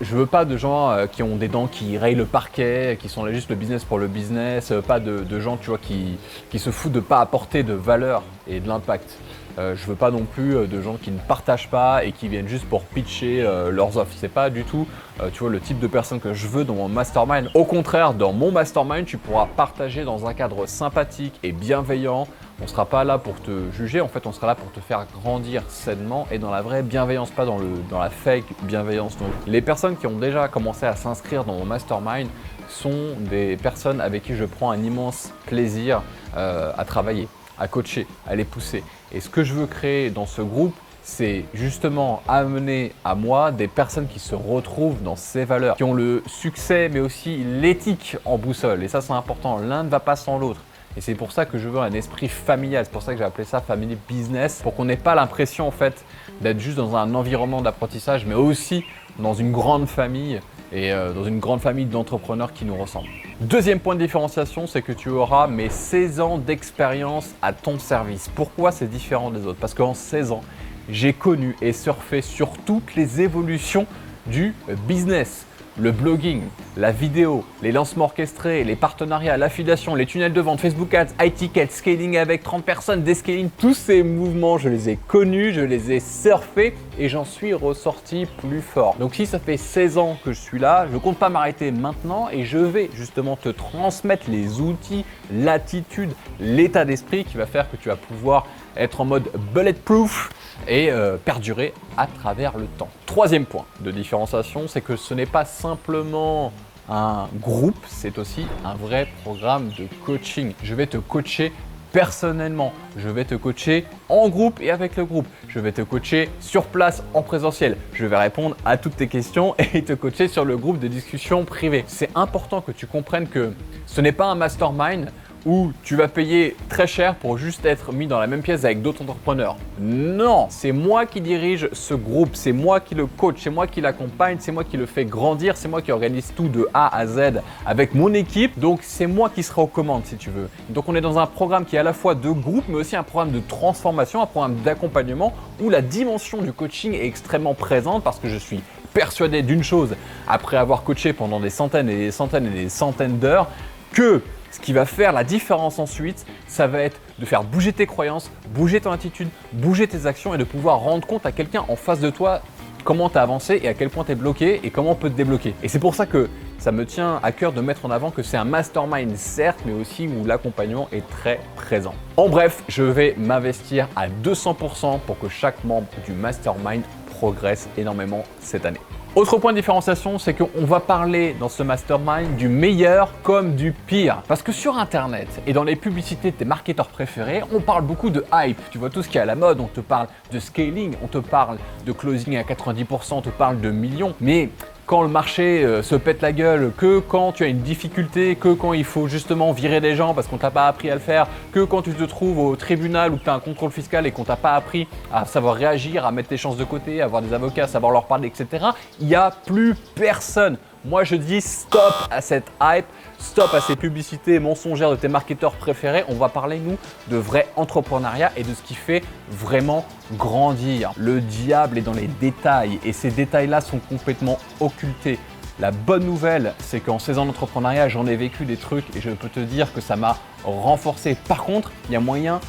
Je 0.01 0.17
veux 0.17 0.27
pas 0.27 0.45
de 0.45 0.57
gens 0.59 0.91
euh, 0.91 1.07
qui 1.07 1.23
ont 1.23 1.37
des 1.37 1.49
dents 1.49 1.67
qui 1.67 1.97
rayent 1.97 2.15
le 2.15 2.27
parquet, 2.27 2.99
qui 3.01 3.09
sont 3.09 3.25
là 3.25 3.33
juste 3.33 3.49
le 3.49 3.57
business 3.57 3.85
pour 3.85 3.99
le 3.99 4.07
business, 4.07 4.71
euh, 4.71 4.83
pas 4.83 5.01
de, 5.01 5.41
gens 5.41 5.59
vois, 5.65 5.79
qui, 5.79 6.19
se 6.59 6.71
foutent 6.71 6.93
de 6.93 7.01
pas 7.01 7.21
apporter 7.21 7.63
de 7.63 7.73
valeur 7.73 8.23
et 8.47 8.61
de 8.61 8.69
l'impact. 8.69 9.17
Euh, 9.59 9.75
je 9.75 9.87
veux 9.87 9.95
pas 9.95 10.11
non 10.11 10.25
plus 10.25 10.57
euh, 10.57 10.67
de 10.67 10.83
gens 10.83 10.97
qui 10.97 11.11
ne 11.11 11.19
partagent 11.19 11.69
pas 11.69 12.05
et 12.05 12.13
qui 12.13 12.29
viennent 12.29 12.49
juste 12.49 12.67
pour 12.67 12.83
pitcher 12.83 13.43
leurs 13.71 13.97
offres. 13.97 14.13
C'est 14.17 14.29
pas 14.29 14.51
du 14.51 14.65
tout, 14.65 14.87
tu 15.33 15.41
vois, 15.41 15.51
le 15.51 15.61
type 15.61 15.79
de 15.79 15.87
personne 15.87 16.21
que 16.21 16.35
je 16.35 16.47
veux 16.49 16.65
dans 16.65 16.75
mon 16.75 16.89
mastermind. 16.89 17.49
Au 17.55 17.65
contraire, 17.65 18.13
dans 18.13 18.33
mon 18.33 18.53
mastermind, 18.53 19.07
tu 19.07 19.17
pourras 19.17 19.47
partager 19.57 20.05
dans 20.05 20.27
un 20.27 20.35
cadre 20.35 20.67
sympathique 20.67 21.39
et 21.43 21.53
bienveillant 21.53 22.27
On 22.61 22.65
ne 22.65 22.69
sera 22.69 22.87
pas 22.87 23.05
là 23.05 23.19
pour 23.19 23.41
te 23.41 23.71
juger, 23.73 24.01
en 24.01 24.09
fait, 24.09 24.27
on 24.27 24.33
sera 24.33 24.47
là 24.47 24.55
pour 24.55 24.71
te 24.71 24.81
faire 24.81 25.07
grandir 25.21 25.63
sainement 25.69 26.29
et 26.31 26.39
dans 26.39 26.51
la 26.51 26.63
vraie 26.63 26.83
bienveillance, 26.83 27.31
pas 27.31 27.45
dans, 27.45 27.59
la 27.91 28.11
fake 28.11 28.45
bienveillance. 28.63 29.17
Donc, 29.19 29.31
les 29.47 29.61
personnes 29.61 29.97
qui 29.97 30.07
ont 30.07 30.19
déjà 30.19 30.49
commencé 30.49 30.87
à 30.87 30.95
s'inscrire 30.95 31.45
dans 31.45 31.55
mon 31.55 31.65
mastermind 31.65 32.29
sont 32.69 33.17
des 33.19 33.57
personnes 33.57 34.01
avec 34.01 34.23
qui 34.23 34.37
je 34.37 34.45
prends 34.45 34.71
un 34.71 34.83
immense 34.83 35.33
plaisir 35.47 36.03
euh, 36.37 36.73
à 36.77 36.85
travailler, 36.85 37.29
à 37.59 37.69
coacher, 37.69 38.07
à 38.27 38.37
les 38.37 38.45
pousser. 38.45 38.85
Et 39.13 39.21
ce 39.21 39.29
que 39.29 39.43
je 39.43 39.55
veux 39.55 39.67
créer 39.67 40.11
dans 40.11 40.27
ce 40.27 40.43
groupe, 40.43 40.75
c'est 41.03 41.45
justement 41.53 42.23
amener 42.29 42.93
à 43.05 43.15
moi 43.15 43.51
des 43.51 43.67
personnes 43.67 44.07
qui 44.07 44.21
se 44.21 44.35
retrouvent 44.35 45.03
dans 45.03 45.17
ces 45.17 45.45
valeurs, 45.45 45.77
qui 45.77 45.85
ont 45.85 45.95
le 45.95 46.23
succès 46.27 46.89
mais 46.89 47.01
aussi 47.01 47.39
l'éthique 47.39 48.17
en 48.25 48.39
boussole. 48.39 48.83
Et 48.85 48.89
ça 48.89 49.01
c'est 49.01 49.13
important, 49.13 49.59
l'un 49.59 49.83
ne 49.83 49.89
va 49.89 50.01
pas 50.01 50.17
sans 50.17 50.39
l'autre. 50.39 50.61
Et 50.97 51.01
c'est 51.01 51.15
pour 51.15 51.33
ça 51.33 51.47
que 51.47 51.59
je 51.59 51.69
veux 51.69 51.81
un 51.81 51.93
esprit 51.93 52.29
familial, 52.29 52.85
c'est 52.85 52.93
pour 52.93 53.03
ça 53.03 53.13
que 53.13 53.19
j'ai 53.19 53.25
appelé 53.25 53.45
ça 53.45 53.61
family 53.61 53.97
business, 54.09 54.61
pour 54.63 54.75
qu'on 54.75 54.85
n'ait 54.85 54.97
pas 54.97 55.15
l'impression 55.15 55.67
en 55.67 55.71
fait 55.71 56.05
d'être 56.41 56.61
juste 56.61 56.77
dans 56.77 56.97
un 56.97 57.15
environnement 57.15 57.63
d'apprentissage, 57.63 58.27
mais 58.27 58.35
aussi 58.35 58.85
dans 59.19 59.35
une 59.35 59.53
grande 59.53 59.87
famille 59.87 60.41
et 60.73 60.93
euh, 60.93 61.13
dans 61.13 61.25
une 61.25 61.39
grande 61.39 61.61
famille 61.61 61.87
d'entrepreneurs 61.87 62.53
qui 62.53 62.65
nous 62.65 62.77
ressemblent. 62.77 63.09
Deuxième 63.41 63.81
point 63.81 63.95
de 63.95 64.01
différenciation, 64.01 64.67
c'est 64.67 64.83
que 64.83 64.93
tu 64.93 65.09
auras 65.09 65.47
mes 65.47 65.69
16 65.69 66.21
ans 66.21 66.39
d'expérience 66.39 67.35
à 67.43 67.53
ton 67.53 67.79
service. 67.79 68.31
Pourquoi 68.35 68.73
c'est 68.73 68.89
différent 68.89 69.31
des 69.31 69.47
autres? 69.47 69.59
Parce 69.61 69.75
qu'en 69.75 69.95
16 69.95 70.33
ans, 70.33 70.43
j'ai 70.89 71.13
connu 71.13 71.57
et 71.63 71.73
surfé 71.73 72.23
sur 72.23 72.51
toutes 72.67 72.95
les 72.97 73.21
évolutions 73.21 73.87
du 74.27 74.55
business. 74.87 75.47
Le 75.79 75.91
blogging, 75.91 76.43
la 76.77 76.93
vidéo, 76.93 77.45
les 77.63 77.73
lancements 77.73 78.05
orchestrés, 78.05 78.63
les 78.63 78.77
partenariats, 78.77 79.39
l'affiliation, 79.39 79.95
les 79.95 80.05
tunnels 80.05 80.35
de 80.35 80.41
vente, 80.43 80.61
Facebook 80.61 80.93
Ads, 80.93 81.15
iTicket, 81.19 81.69
scaling 81.71 82.19
avec 82.19 82.43
30 82.43 82.63
personnes, 82.63 83.03
descaling, 83.03 83.49
tous 83.57 83.73
ces 83.73 84.03
mouvements, 84.03 84.59
je 84.59 84.69
les 84.69 84.91
ai 84.91 84.99
connus, 85.09 85.55
je 85.55 85.63
les 85.63 85.93
ai 85.93 86.01
surfés 86.01 86.75
et 86.99 87.09
j'en 87.09 87.25
suis 87.25 87.55
ressorti 87.55 88.27
plus 88.43 88.61
fort. 88.61 88.97
Donc 89.01 89.15
si 89.15 89.25
ça 89.25 89.39
fait 89.39 89.57
16 89.57 89.97
ans 89.97 90.19
que 90.23 90.33
je 90.33 90.41
suis 90.41 90.59
là, 90.59 90.87
je 90.91 90.93
ne 90.95 90.99
compte 90.99 91.17
pas 91.17 91.31
m'arrêter 91.31 91.71
maintenant 91.71 92.29
et 92.31 92.45
je 92.45 92.59
vais 92.59 92.91
justement 92.95 93.37
te 93.37 93.49
transmettre 93.49 94.29
les 94.29 94.61
outils, 94.61 95.07
l'attitude, 95.33 96.11
l'état 96.39 96.85
d'esprit 96.85 97.25
qui 97.25 97.39
va 97.39 97.47
faire 97.47 97.71
que 97.71 97.79
tu 97.79 97.89
vas 97.89 97.97
pouvoir 97.97 98.47
être 98.77 99.01
en 99.01 99.05
mode 99.05 99.29
bulletproof 99.55 100.31
et 100.69 100.91
euh, 100.91 101.17
perdurer 101.17 101.75
à 101.97 102.07
travers 102.07 102.57
le 102.59 102.67
temps. 102.79 102.89
Troisième 103.07 103.47
point 103.47 103.65
de 103.81 103.91
différenciation, 103.91 104.69
c'est 104.69 104.81
que 104.81 104.97
ce 104.97 105.15
n'est 105.15 105.27
pas 105.27 105.45
simplement 105.45 106.53
un 106.89 107.29
groupe, 107.41 107.79
c'est 107.89 108.19
aussi 108.19 108.47
un 108.65 108.75
vrai 108.75 109.09
programme 109.23 109.71
de 109.79 109.87
coaching. 110.05 110.53
Je 110.63 110.75
vais 110.75 110.87
te 110.87 110.99
coacher 110.99 111.53
personnellement. 111.93 112.73
Je 112.97 113.09
vais 113.09 113.25
te 113.25 113.35
coacher 113.35 113.85
en 114.09 114.29
groupe 114.29 114.61
et 114.61 114.71
avec 114.71 114.97
le 114.97 115.05
groupe. 115.05 115.27
Je 115.49 115.61
vais 115.61 115.73
te 115.73 115.83
coacher 115.83 116.31
sur 116.41 116.65
place 116.65 117.03
en 117.15 117.23
présentiel. 117.23 117.77
Je 117.93 118.07
vais 118.07 118.17
répondre 118.17 118.57
à 118.65 118.77
toutes 118.77 118.97
tes 118.97 119.09
questions 119.09 119.55
et 119.75 119.83
te 119.83 119.93
coacher 119.93 120.29
sur 120.29 120.45
le 120.45 120.57
groupe 120.57 120.79
de 120.79 120.89
discussion 120.89 121.45
privée. 121.45 121.85
C'est 121.87 122.11
important 122.15 122.61
que 122.63 122.73
tu 122.73 122.87
comprennes 122.87 123.29
que 123.29 123.53
ce 123.87 124.01
n'est 124.01 124.13
pas 124.13 124.27
un 124.27 124.35
mastermind 124.35 125.11
où 125.47 125.73
tu 125.83 125.97
vas 125.97 126.09
payer 126.09 126.57
très 126.69 126.87
cher 126.87 127.15
pour 127.17 127.39
juste 127.39 127.65
être 127.65 127.93
mis 127.93 128.07
dans 128.07 128.19
la 128.19 128.27
même 128.27 128.43
pièce 128.43 128.65
avec 128.65 128.83
d'autres 128.83 129.03
entrepreneurs. 129.03 129.57
Non, 129.81 130.47
c'est 130.51 130.73
moi 130.73 131.07
qui 131.07 131.21
dirige 131.21 131.69
ce 131.73 131.95
groupe, 131.95 132.31
c'est 132.35 132.53
moi 132.53 132.81
qui 132.81 132.95
le 132.95 133.07
coach, 133.07 133.37
c'est 133.41 133.51
moi 133.51 133.67
qui 133.67 133.81
l'accompagne, 133.81 134.37
c'est 134.41 134.53
moi 134.53 134.65
qui 134.65 134.77
le 134.77 134.87
fais 134.87 135.05
grandir, 135.05 135.57
c'est 135.57 135.69
moi 135.69 135.83
qui 135.83 135.93
organise 135.93 136.33
tout 136.37 136.49
de 136.49 136.69
A 136.75 136.95
à 136.97 137.07
Z 137.07 137.41
avec 137.67 137.95
mon 137.95 138.13
équipe. 138.15 138.59
Donc 138.59 138.81
c'est 138.83 139.07
moi 139.07 139.31
qui 139.31 139.43
serai 139.43 139.63
aux 139.63 139.67
commandes 139.67 140.05
si 140.05 140.17
tu 140.17 140.31
veux. 140.31 140.49
Donc 140.69 140.89
on 140.89 140.95
est 140.95 141.01
dans 141.01 141.19
un 141.19 141.27
programme 141.27 141.65
qui 141.65 141.77
est 141.77 141.81
à 141.81 141.83
la 141.83 141.93
fois 141.93 142.15
de 142.15 142.31
groupe 142.31 142.65
mais 142.69 142.77
aussi 142.77 142.97
un 142.97 143.03
programme 143.03 143.33
de 143.33 143.41
transformation, 143.41 144.23
un 144.23 144.27
programme 144.27 144.57
d'accompagnement 144.65 145.35
où 145.61 145.71
la 145.71 145.83
dimension 145.83 146.43
du 146.43 146.53
coaching 146.53 146.95
est 146.95 147.07
extrêmement 147.07 147.55
présente 147.55 148.05
parce 148.05 148.19
que 148.19 148.29
je 148.29 148.37
suis 148.37 148.61
persuadé 148.93 149.43
d'une 149.43 149.65
chose, 149.65 149.97
après 150.29 150.57
avoir 150.57 150.83
coaché 150.83 151.13
pendant 151.13 151.41
des 151.41 151.51
centaines 151.51 151.89
et 151.89 151.97
des 151.97 152.11
centaines 152.11 152.47
et 152.47 152.51
des 152.65 152.69
centaines 152.69 153.19
d'heures, 153.19 153.49
que 153.93 154.23
ce 154.53 154.61
qui 154.61 154.73
va 154.73 154.85
faire 154.85 155.13
la 155.13 155.25
différence 155.25 155.79
ensuite, 155.79 156.25
ça 156.47 156.67
va 156.67 156.81
être 156.81 157.01
de 157.19 157.25
faire 157.25 157.43
bouger 157.43 157.73
tes 157.73 157.87
croyances, 157.87 158.31
bouger 158.55 158.81
ton 158.81 158.93
attitude, 158.93 159.29
bouger 159.53 159.89
tes 159.89 160.07
actions 160.07 160.35
et 160.35 160.39
de 160.39 160.45
pouvoir 160.45 160.79
rendre 160.79 161.07
compte 161.07 161.27
à 161.27 161.33
quelqu'un 161.33 161.65
en 161.69 161.75
face 161.75 162.01
de 162.01 162.11
toi 162.11 162.43
comment 162.85 163.09
tu 163.09 163.19
as 163.19 163.23
avancé 163.23 163.61
et 163.63 163.69
à 163.69 163.75
quel 163.75 163.91
point 163.91 164.05
tu 164.05 164.13
es 164.13 164.15
bloqué 164.15 164.61
et 164.63 164.71
comment 164.71 164.91
on 164.91 164.95
peut 164.95 165.11
te 165.11 165.17
débloquer. 165.17 165.55
Et 165.63 165.69
c'est 165.69 165.79
pour 165.79 165.95
ça 165.95 166.07
que 166.07 166.29
ça 166.59 166.71
me 166.71 166.85
tient 166.85 167.19
à 167.23 167.33
cœur 167.33 167.53
de 167.53 167.61
mettre 167.61 167.87
en 167.87 167.91
avant 167.91 168.11
que 168.11 168.23
c'est 168.23 168.37
un 168.37 168.45
mastermind 168.45 169.17
certes, 169.17 169.61
mais 169.67 169.73
aussi 169.73 170.07
où 170.07 170.25
l'accompagnement 170.25 170.89
est 170.93 171.09
très 171.09 171.41
présent. 171.57 171.95
En 172.17 172.29
bref, 172.29 172.63
je 172.69 172.83
vais 172.83 173.15
m'investir 173.17 173.89
à 173.97 174.09
200% 174.09 175.01
pour 175.01 175.19
que 175.19 175.29
chaque 175.29 175.65
membre 175.65 175.89
du 176.07 176.13
mastermind 176.13 176.83
progresse 177.07 177.69
énormément 177.77 178.25
cette 178.41 178.67
année. 178.67 178.81
Autre 179.15 179.37
point 179.37 179.53
de 179.53 179.59
différenciation, 179.59 180.19
c'est 180.19 180.33
qu'on 180.33 180.65
va 180.65 180.81
parler 180.81 181.37
dans 181.39 181.51
ce 181.51 181.63
mastermind 181.63 182.35
du 182.37 182.49
meilleur 182.49 183.13
comme 183.23 183.57
du 183.57 183.73
pire. 183.73 184.23
Parce 184.27 184.41
que 184.41 184.53
sur 184.53 184.79
Internet 184.79 185.29
et 185.47 185.53
dans 185.53 185.65
les 185.65 185.77
publicités 185.77 186.31
de 186.31 186.37
tes 186.37 186.47
marketeurs 186.47 186.89
préférés, 186.89 187.43
on 187.53 187.61
parle 187.61 187.85
beaucoup 187.85 188.09
de 188.09 188.25
hype. 188.33 188.59
Tu 188.71 188.79
vois 188.79 188.89
tout 188.89 189.03
ce 189.03 189.11
qui 189.11 189.19
est 189.19 189.21
à 189.21 189.27
la 189.27 189.35
mode, 189.35 189.61
on 189.61 189.67
te 189.67 189.81
parle 189.81 190.07
de 190.33 190.39
scaling, 190.39 190.95
on 191.03 191.09
te 191.09 191.19
parle 191.19 191.59
de 191.85 191.93
closing 191.93 192.39
à 192.39 192.43
90%, 192.43 193.13
on 193.13 193.21
te 193.21 193.29
parle 193.29 193.61
de 193.61 193.71
millions. 193.71 194.15
Mais 194.23 194.49
quand 194.87 195.03
le 195.03 195.09
marché 195.09 195.65
euh, 195.65 195.83
se 195.83 195.95
pète 195.95 196.23
la 196.23 196.33
gueule, 196.33 196.73
que 196.77 196.99
quand 196.99 197.33
tu 197.33 197.45
as 197.45 197.49
une 197.49 197.61
difficulté, 197.61 198.37
que 198.37 198.53
quand 198.53 198.73
il 198.73 198.85
faut 198.85 199.09
justement 199.09 199.53
virer 199.53 199.81
des 199.81 199.95
gens 199.95 200.15
parce 200.15 200.27
qu'on 200.27 200.39
t'a 200.39 200.51
pas 200.51 200.67
appris 200.69 200.91
à 200.91 200.95
le 200.95 201.01
faire, 201.01 201.27
que 201.53 201.61
quand 201.61 201.83
tu 201.83 201.93
te 201.93 202.05
trouves 202.05 202.39
au 202.39 202.57
tribunal 202.57 203.13
que 203.13 203.23
tu 203.23 203.31
as 203.31 203.35
un 203.35 203.41
contrôle 203.41 203.71
fiscal 203.71 204.07
et 204.07 204.11
qu'on 204.11 204.25
t'a 204.25 204.37
pas 204.37 204.55
appris 204.55 204.89
à 205.13 205.25
savoir 205.25 205.55
réagir, 205.55 206.05
à 206.05 206.13
mettre 206.13 206.29
tes 206.29 206.37
chances 206.37 206.57
de 206.57 206.65
côté, 206.65 207.01
à 207.01 207.05
avoir 207.05 207.23
des 207.23 207.33
avocats, 207.33 207.65
à 207.65 207.69
savoir 207.69 207.93
leur 207.93 208.07
parler, 208.07 208.29
etc. 208.29 208.67
Il 209.01 209.07
n'y 209.07 209.15
a 209.15 209.31
plus 209.31 209.75
personne. 209.95 210.57
Moi 210.85 211.05
je 211.05 211.15
dis 211.15 211.41
stop 211.41 211.95
à 212.11 212.21
cette 212.21 212.51
hype, 212.61 212.87
stop 213.17 213.55
à 213.55 213.61
ces 213.61 213.77
publicités 213.77 214.41
mensongères 214.41 214.91
de 214.91 214.97
tes 214.97 215.07
marketeurs 215.07 215.53
préférés. 215.53 216.05
On 216.09 216.15
va 216.15 216.29
parler 216.29 216.59
nous 216.59 216.77
de 217.07 217.17
vrai 217.17 217.47
entrepreneuriat 217.55 218.33
et 218.37 218.43
de 218.43 218.53
ce 218.53 218.63
qui 218.63 218.75
fait 218.75 219.05
vraiment 219.31 219.87
grandir. 220.15 220.91
Le 220.97 221.21
diable 221.21 221.79
est 221.79 221.83
dans 221.83 221.93
les 221.93 222.09
détails 222.09 222.81
et 222.85 222.93
ces 222.93 223.13
détails-là 223.13 223.61
sont 223.61 223.79
complètement 223.79 224.41
occultés. 224.59 225.21
La 225.61 225.71
bonne 225.71 226.05
nouvelle, 226.05 226.53
c'est 226.59 226.81
qu'en 226.81 226.99
16 226.99 227.19
ans 227.19 227.27
d'entrepreneuriat, 227.27 227.89
j'en 227.89 228.09
ai 228.09 228.17
vécu 228.17 228.45
des 228.45 228.57
trucs 228.57 228.97
et 228.97 229.01
je 229.01 229.11
peux 229.11 229.29
te 229.29 229.39
dire 229.39 229.73
que 229.73 229.81
ça 229.81 229.95
m'a 229.95 230.17
renforcé. 230.43 231.17
Par 231.29 231.45
contre, 231.45 231.71
il 231.89 231.93
y 231.93 231.97
a 231.97 232.01
moyen 232.01 232.41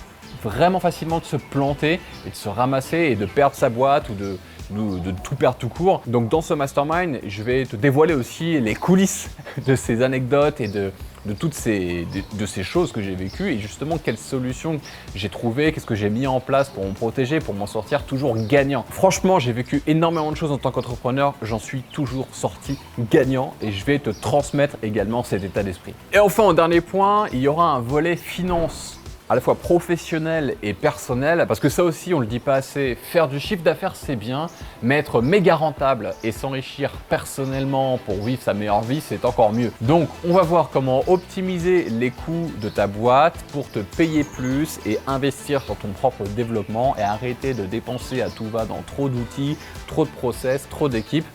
vraiment 0.44 0.80
facilement 0.80 1.20
de 1.20 1.26
se 1.26 1.38
planter 1.38 2.00
et 2.26 2.32
de 2.32 2.36
se 2.36 2.50
ramasser 2.50 2.98
et 2.98 3.16
de 3.16 3.28
perdre 3.28 3.56
sa 3.56 3.70
boîte 3.70 4.10
ou 4.10 4.16
de, 4.16 4.40
de, 4.72 5.12
tout 5.24 5.36
perdre 5.36 5.58
tout 5.58 5.70
court. 5.70 6.02
Donc 6.08 6.30
dans 6.30 6.42
ce 6.42 6.54
mastermind, 6.54 7.20
je 7.26 7.44
vais 7.44 7.66
te 7.66 7.76
dévoiler 7.76 8.14
aussi 8.14 8.60
les 8.60 8.76
coulisses 8.76 9.30
de 9.66 9.76
ces 9.76 10.02
anecdotes 10.02 10.62
et 10.62 10.68
de, 10.68 10.92
toutes 11.40 11.54
ces, 11.54 12.06
de, 12.38 12.46
ces 12.46 12.64
choses 12.64 12.92
que 12.92 13.02
j'ai 13.02 13.16
vécues 13.16 13.52
et 13.52 13.60
justement 13.60 13.98
quelles 13.98 14.18
solutions 14.18 14.80
j'ai 15.16 15.30
trouvées, 15.30 15.72
qu'est-ce 15.72 15.86
que 15.86 15.96
j'ai 15.96 16.10
mis 16.10 16.28
en 16.28 16.40
place 16.40 16.70
pour 16.70 16.86
me 16.86 16.94
protéger, 16.94 17.40
pour 17.40 17.54
m'en 17.54 17.68
sortir 17.68 18.04
toujours 18.04 18.36
gagnant. 18.36 18.86
Franchement, 18.90 19.40
j'ai 19.40 19.54
vécu 19.54 19.82
énormément 19.88 20.32
de 20.32 20.38
choses 20.38 20.52
en 20.52 20.58
tant 20.58 20.72
qu'entrepreneur, 20.72 21.34
j'en 21.42 21.60
suis 21.60 21.82
toujours 21.82 22.28
sorti 22.32 22.78
gagnant 23.12 23.54
et 23.62 23.72
je 23.72 23.86
vais 23.86 24.00
te 24.00 24.10
transmettre 24.10 24.78
également 24.84 25.24
cet 25.24 25.44
état 25.44 25.64
d'esprit. 25.64 25.94
Et 26.12 26.20
enfin, 26.20 26.44
en 26.44 26.54
dernier 26.54 26.82
point, 26.82 27.28
il 27.32 27.40
y 27.40 27.48
aura 27.48 27.72
un 27.72 27.80
volet 27.80 28.16
finance 28.16 29.00
à 29.30 29.36
la 29.36 29.42
fois 29.42 29.56
professionnel 29.56 30.56
et 30.62 30.74
personnel, 30.74 31.46
parce 31.48 31.60
que 31.60 31.70
ça 31.70 31.84
aussi 31.84 32.14
on 32.14 32.20
le 32.20 32.26
dit 32.26 32.40
pas 32.40 32.56
assez, 32.56 32.98
faire 33.02 33.28
du 33.28 33.40
chiffre 33.40 33.64
d'affaires 33.64 33.96
c'est 33.96 34.16
bien, 34.16 34.48
mais 34.82 34.98
être 34.98 35.22
méga 35.22 35.56
rentable 35.56 36.14
et 36.24 36.32
s'enrichir 36.32 36.92
personnellement 37.10 37.98
pour 38.00 38.24
vivre 38.24 38.42
sa 38.42 38.54
meilleure 38.54 38.82
vie 38.82 39.02
c'est 39.02 39.26
encore 39.26 39.54
mieux. 39.54 39.72
Donc 39.82 40.10
on 40.28 40.34
va 40.34 40.42
voir 40.42 40.70
comment 40.72 41.04
optimiser 41.08 41.90
les 41.90 42.12
coûts 42.12 42.52
de 42.62 42.70
ta 42.70 42.88
boîte 42.88 43.38
pour 43.52 43.70
te 43.70 43.80
payer 43.80 44.24
plus 44.24 44.80
et 44.86 45.00
investir 45.08 45.62
sur 45.62 45.76
ton 45.78 45.90
propre 45.90 46.24
développement 46.36 46.96
et 46.98 47.02
arrêter 47.02 47.54
de 47.54 47.66
dépenser 47.66 48.22
à 48.22 48.30
tout 48.30 48.50
va 48.50 48.66
dans 48.66 48.82
trop 48.86 49.10
d'outils, 49.10 49.58
trop 49.88 50.06
de 50.06 50.12
process, 50.12 50.68
trop 50.70 50.90
d'équipes 50.90 51.28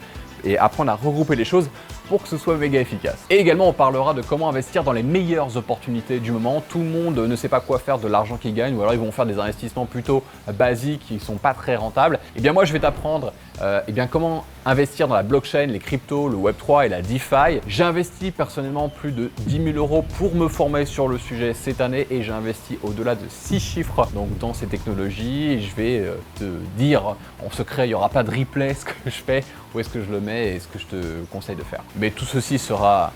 et 0.45 0.59
apprendre 0.59 0.93
à 0.93 0.95
regrouper 0.95 1.37
les 1.37 1.45
choses 1.45 1.69
pour 2.09 2.23
que 2.23 2.29
ce 2.29 2.37
soit 2.37 2.57
méga 2.57 2.81
efficace. 2.81 3.25
Et 3.31 3.37
également, 3.37 3.69
on 3.69 3.73
parlera 3.73 4.15
de 4.15 4.23
comment 4.23 4.49
investir 4.49 4.85
dans 4.85 4.93
les 4.93 5.03
meilleures 5.03 5.57
opportunités 5.57 6.19
du 6.21 6.33
moment. 6.33 6.63
Tout 6.69 6.79
le 6.79 6.85
monde 6.85 7.19
ne 7.19 7.37
sait 7.37 7.49
pas 7.49 7.61
quoi 7.61 7.79
faire 7.79 7.99
de 7.99 8.09
l'argent 8.09 8.37
qu'ils 8.37 8.55
gagnent 8.55 8.77
ou 8.77 8.81
alors 8.81 8.95
ils 8.95 9.01
vont 9.01 9.13
faire 9.13 9.27
des 9.27 9.39
investissements 9.39 9.87
plutôt 9.87 10.23
basiques 10.55 11.05
qui 11.07 11.15
ne 11.15 11.21
sont 11.21 11.37
pas 11.37 11.55
très 11.55 11.77
rentables. 11.77 12.17
Et 12.35 12.39
eh 12.39 12.41
bien 12.41 12.53
moi, 12.53 12.65
je 12.65 12.73
vais 12.73 12.81
t'apprendre 12.81 13.33
euh, 13.61 13.81
eh 13.89 13.95
comment 14.11 14.45
investir 14.65 15.09
dans 15.09 15.15
la 15.15 15.23
blockchain, 15.23 15.67
les 15.67 15.79
cryptos, 15.79 16.29
le 16.29 16.37
Web3 16.37 16.87
et 16.87 16.89
la 16.89 17.03
DeFi. 17.03 17.61
J'ai 17.67 17.83
investi 17.83 18.31
personnellement 18.31 18.89
plus 18.89 19.13
de 19.13 19.31
10 19.47 19.73
000 19.73 19.77
euros 19.77 20.05
pour 20.19 20.35
me 20.35 20.47
former 20.47 20.85
sur 20.85 21.09
le 21.09 21.19
sujet 21.19 21.55
cette 21.55 21.81
année 21.81 22.07
et 22.11 22.23
j'ai 22.23 22.33
investi 22.33 22.79
au-delà 22.83 23.15
de 23.15 23.25
6 23.29 23.61
chiffres 23.61 24.09
donc 24.15 24.37
dans 24.39 24.55
ces 24.55 24.67
technologies. 24.67 25.63
Je 25.63 25.75
vais 25.75 25.99
euh, 26.01 26.15
te 26.39 26.45
dire 26.77 27.17
en 27.45 27.51
secret, 27.51 27.87
il 27.87 27.89
n'y 27.89 27.95
aura 27.95 28.09
pas 28.09 28.23
de 28.23 28.31
replay 28.31 28.75
ce 28.79 28.85
que 28.85 28.93
je 29.07 29.11
fais, 29.11 29.43
où 29.75 29.81
est-ce 29.81 29.89
que 29.89 30.03
je 30.03 30.11
le 30.11 30.21
mets 30.21 30.55
et 30.55 30.61
ce 30.61 30.69
que 30.69 30.79
je 30.79 30.87
te 30.87 31.25
conseille 31.33 31.57
de 31.57 31.65
faire. 31.65 31.83
Mais 31.99 32.11
tout 32.11 32.25
ceci 32.25 32.59
sera 32.59 33.13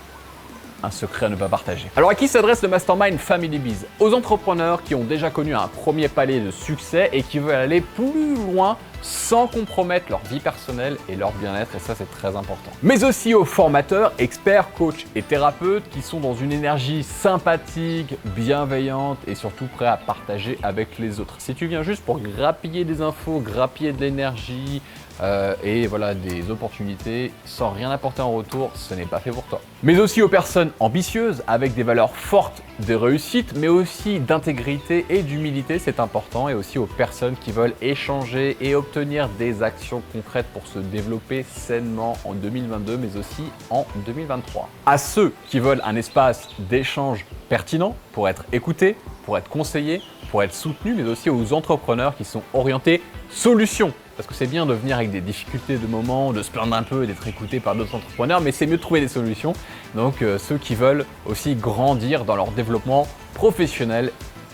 un 0.83 0.91
secret 0.91 1.27
à 1.27 1.29
ne 1.29 1.35
pas 1.35 1.47
partager. 1.47 1.89
Alors 1.95 2.09
à 2.09 2.15
qui 2.15 2.27
s'adresse 2.27 2.61
le 2.61 2.67
Mastermind 2.67 3.17
Family 3.17 3.57
Biz 3.57 3.85
Aux 3.99 4.13
entrepreneurs 4.13 4.83
qui 4.83 4.95
ont 4.95 5.05
déjà 5.05 5.29
connu 5.29 5.55
un 5.55 5.67
premier 5.67 6.09
palier 6.09 6.41
de 6.41 6.51
succès 6.51 7.09
et 7.13 7.23
qui 7.23 7.39
veulent 7.39 7.55
aller 7.55 7.81
plus 7.81 8.35
loin 8.35 8.77
sans 9.03 9.47
compromettre 9.47 10.07
leur 10.09 10.23
vie 10.23 10.39
personnelle 10.39 10.97
et 11.07 11.15
leur 11.15 11.31
bien-être, 11.33 11.75
et 11.75 11.79
ça 11.79 11.93
c'est 11.95 12.09
très 12.09 12.35
important. 12.35 12.71
Mais 12.81 13.03
aussi 13.03 13.33
aux 13.33 13.45
formateurs, 13.45 14.13
experts, 14.17 14.73
coachs 14.73 15.05
et 15.15 15.21
thérapeutes 15.21 15.87
qui 15.91 16.01
sont 16.01 16.19
dans 16.19 16.33
une 16.33 16.51
énergie 16.51 17.03
sympathique, 17.03 18.15
bienveillante 18.35 19.19
et 19.27 19.35
surtout 19.35 19.65
prêts 19.65 19.85
à 19.85 19.97
partager 19.97 20.57
avec 20.63 20.97
les 20.97 21.19
autres. 21.19 21.35
Si 21.37 21.53
tu 21.53 21.67
viens 21.67 21.83
juste 21.83 22.03
pour 22.03 22.19
grappiller 22.19 22.85
des 22.85 23.01
infos, 23.01 23.39
grappiller 23.39 23.91
de 23.91 24.01
l'énergie, 24.01 24.81
euh, 25.21 25.53
et 25.63 25.85
voilà 25.85 26.15
des 26.15 26.49
opportunités 26.49 27.31
sans 27.45 27.69
rien 27.69 27.91
apporter 27.91 28.21
en 28.21 28.31
retour, 28.31 28.71
ce 28.75 28.93
n'est 28.95 29.05
pas 29.05 29.19
fait 29.19 29.29
pour 29.29 29.43
toi. 29.43 29.61
Mais 29.83 29.99
aussi 29.99 30.21
aux 30.21 30.27
personnes 30.27 30.71
ambitieuses 30.79 31.43
avec 31.45 31.75
des 31.75 31.83
valeurs 31.83 32.15
fortes 32.15 32.63
de 32.79 32.95
réussite, 32.95 33.53
mais 33.55 33.67
aussi 33.67 34.19
d'intégrité 34.19 35.05
et 35.09 35.21
d'humilité, 35.21 35.79
c'est 35.79 35.99
important, 35.99 36.49
et 36.49 36.53
aussi 36.53 36.79
aux 36.79 36.85
personnes 36.85 37.35
qui 37.35 37.51
veulent 37.51 37.75
échanger 37.81 38.57
et 38.61 38.75
obtenir 38.75 39.29
des 39.39 39.63
actions 39.63 40.01
concrètes 40.11 40.47
pour 40.53 40.65
se 40.67 40.79
développer 40.79 41.45
sainement 41.49 42.17
en 42.25 42.33
2022, 42.33 42.97
mais 42.97 43.17
aussi 43.17 43.43
en 43.69 43.85
2023. 44.05 44.69
À 44.85 44.97
ceux 44.97 45.33
qui 45.47 45.59
veulent 45.59 45.81
un 45.83 45.95
espace 45.95 46.47
d'échange 46.57 47.25
pertinent 47.49 47.95
pour 48.11 48.27
être 48.27 48.45
écoutés, 48.51 48.95
pour 49.25 49.37
être 49.37 49.49
conseillés, 49.49 50.01
pour 50.31 50.43
être 50.43 50.53
soutenus, 50.53 50.95
mais 50.97 51.03
aussi 51.03 51.29
aux 51.29 51.53
entrepreneurs 51.53 52.15
qui 52.17 52.25
sont 52.25 52.41
orientés 52.53 53.01
solutions 53.29 53.93
parce 54.15 54.27
que 54.27 54.33
c'est 54.33 54.47
bien 54.47 54.65
de 54.65 54.73
venir 54.73 54.97
avec 54.97 55.11
des 55.11 55.21
difficultés 55.21 55.77
de 55.77 55.87
moment, 55.87 56.33
de 56.33 56.43
se 56.43 56.51
plaindre 56.51 56.75
un 56.75 56.83
peu 56.83 57.03
et 57.03 57.07
d'être 57.07 57.27
écouté 57.27 57.59
par 57.59 57.75
d'autres 57.75 57.95
entrepreneurs, 57.95 58.41
mais 58.41 58.51
c'est 58.51 58.67
mieux 58.67 58.77
de 58.77 58.81
trouver 58.81 59.01
des 59.01 59.07
solutions. 59.07 59.53
Donc 59.95 60.21
euh, 60.21 60.37
ceux 60.37 60.57
qui 60.57 60.75
veulent 60.75 61.05
aussi 61.25 61.55
grandir 61.55 62.25
dans 62.25 62.35
leur 62.35 62.51
développement 62.51 63.07
professionnel 63.33 64.11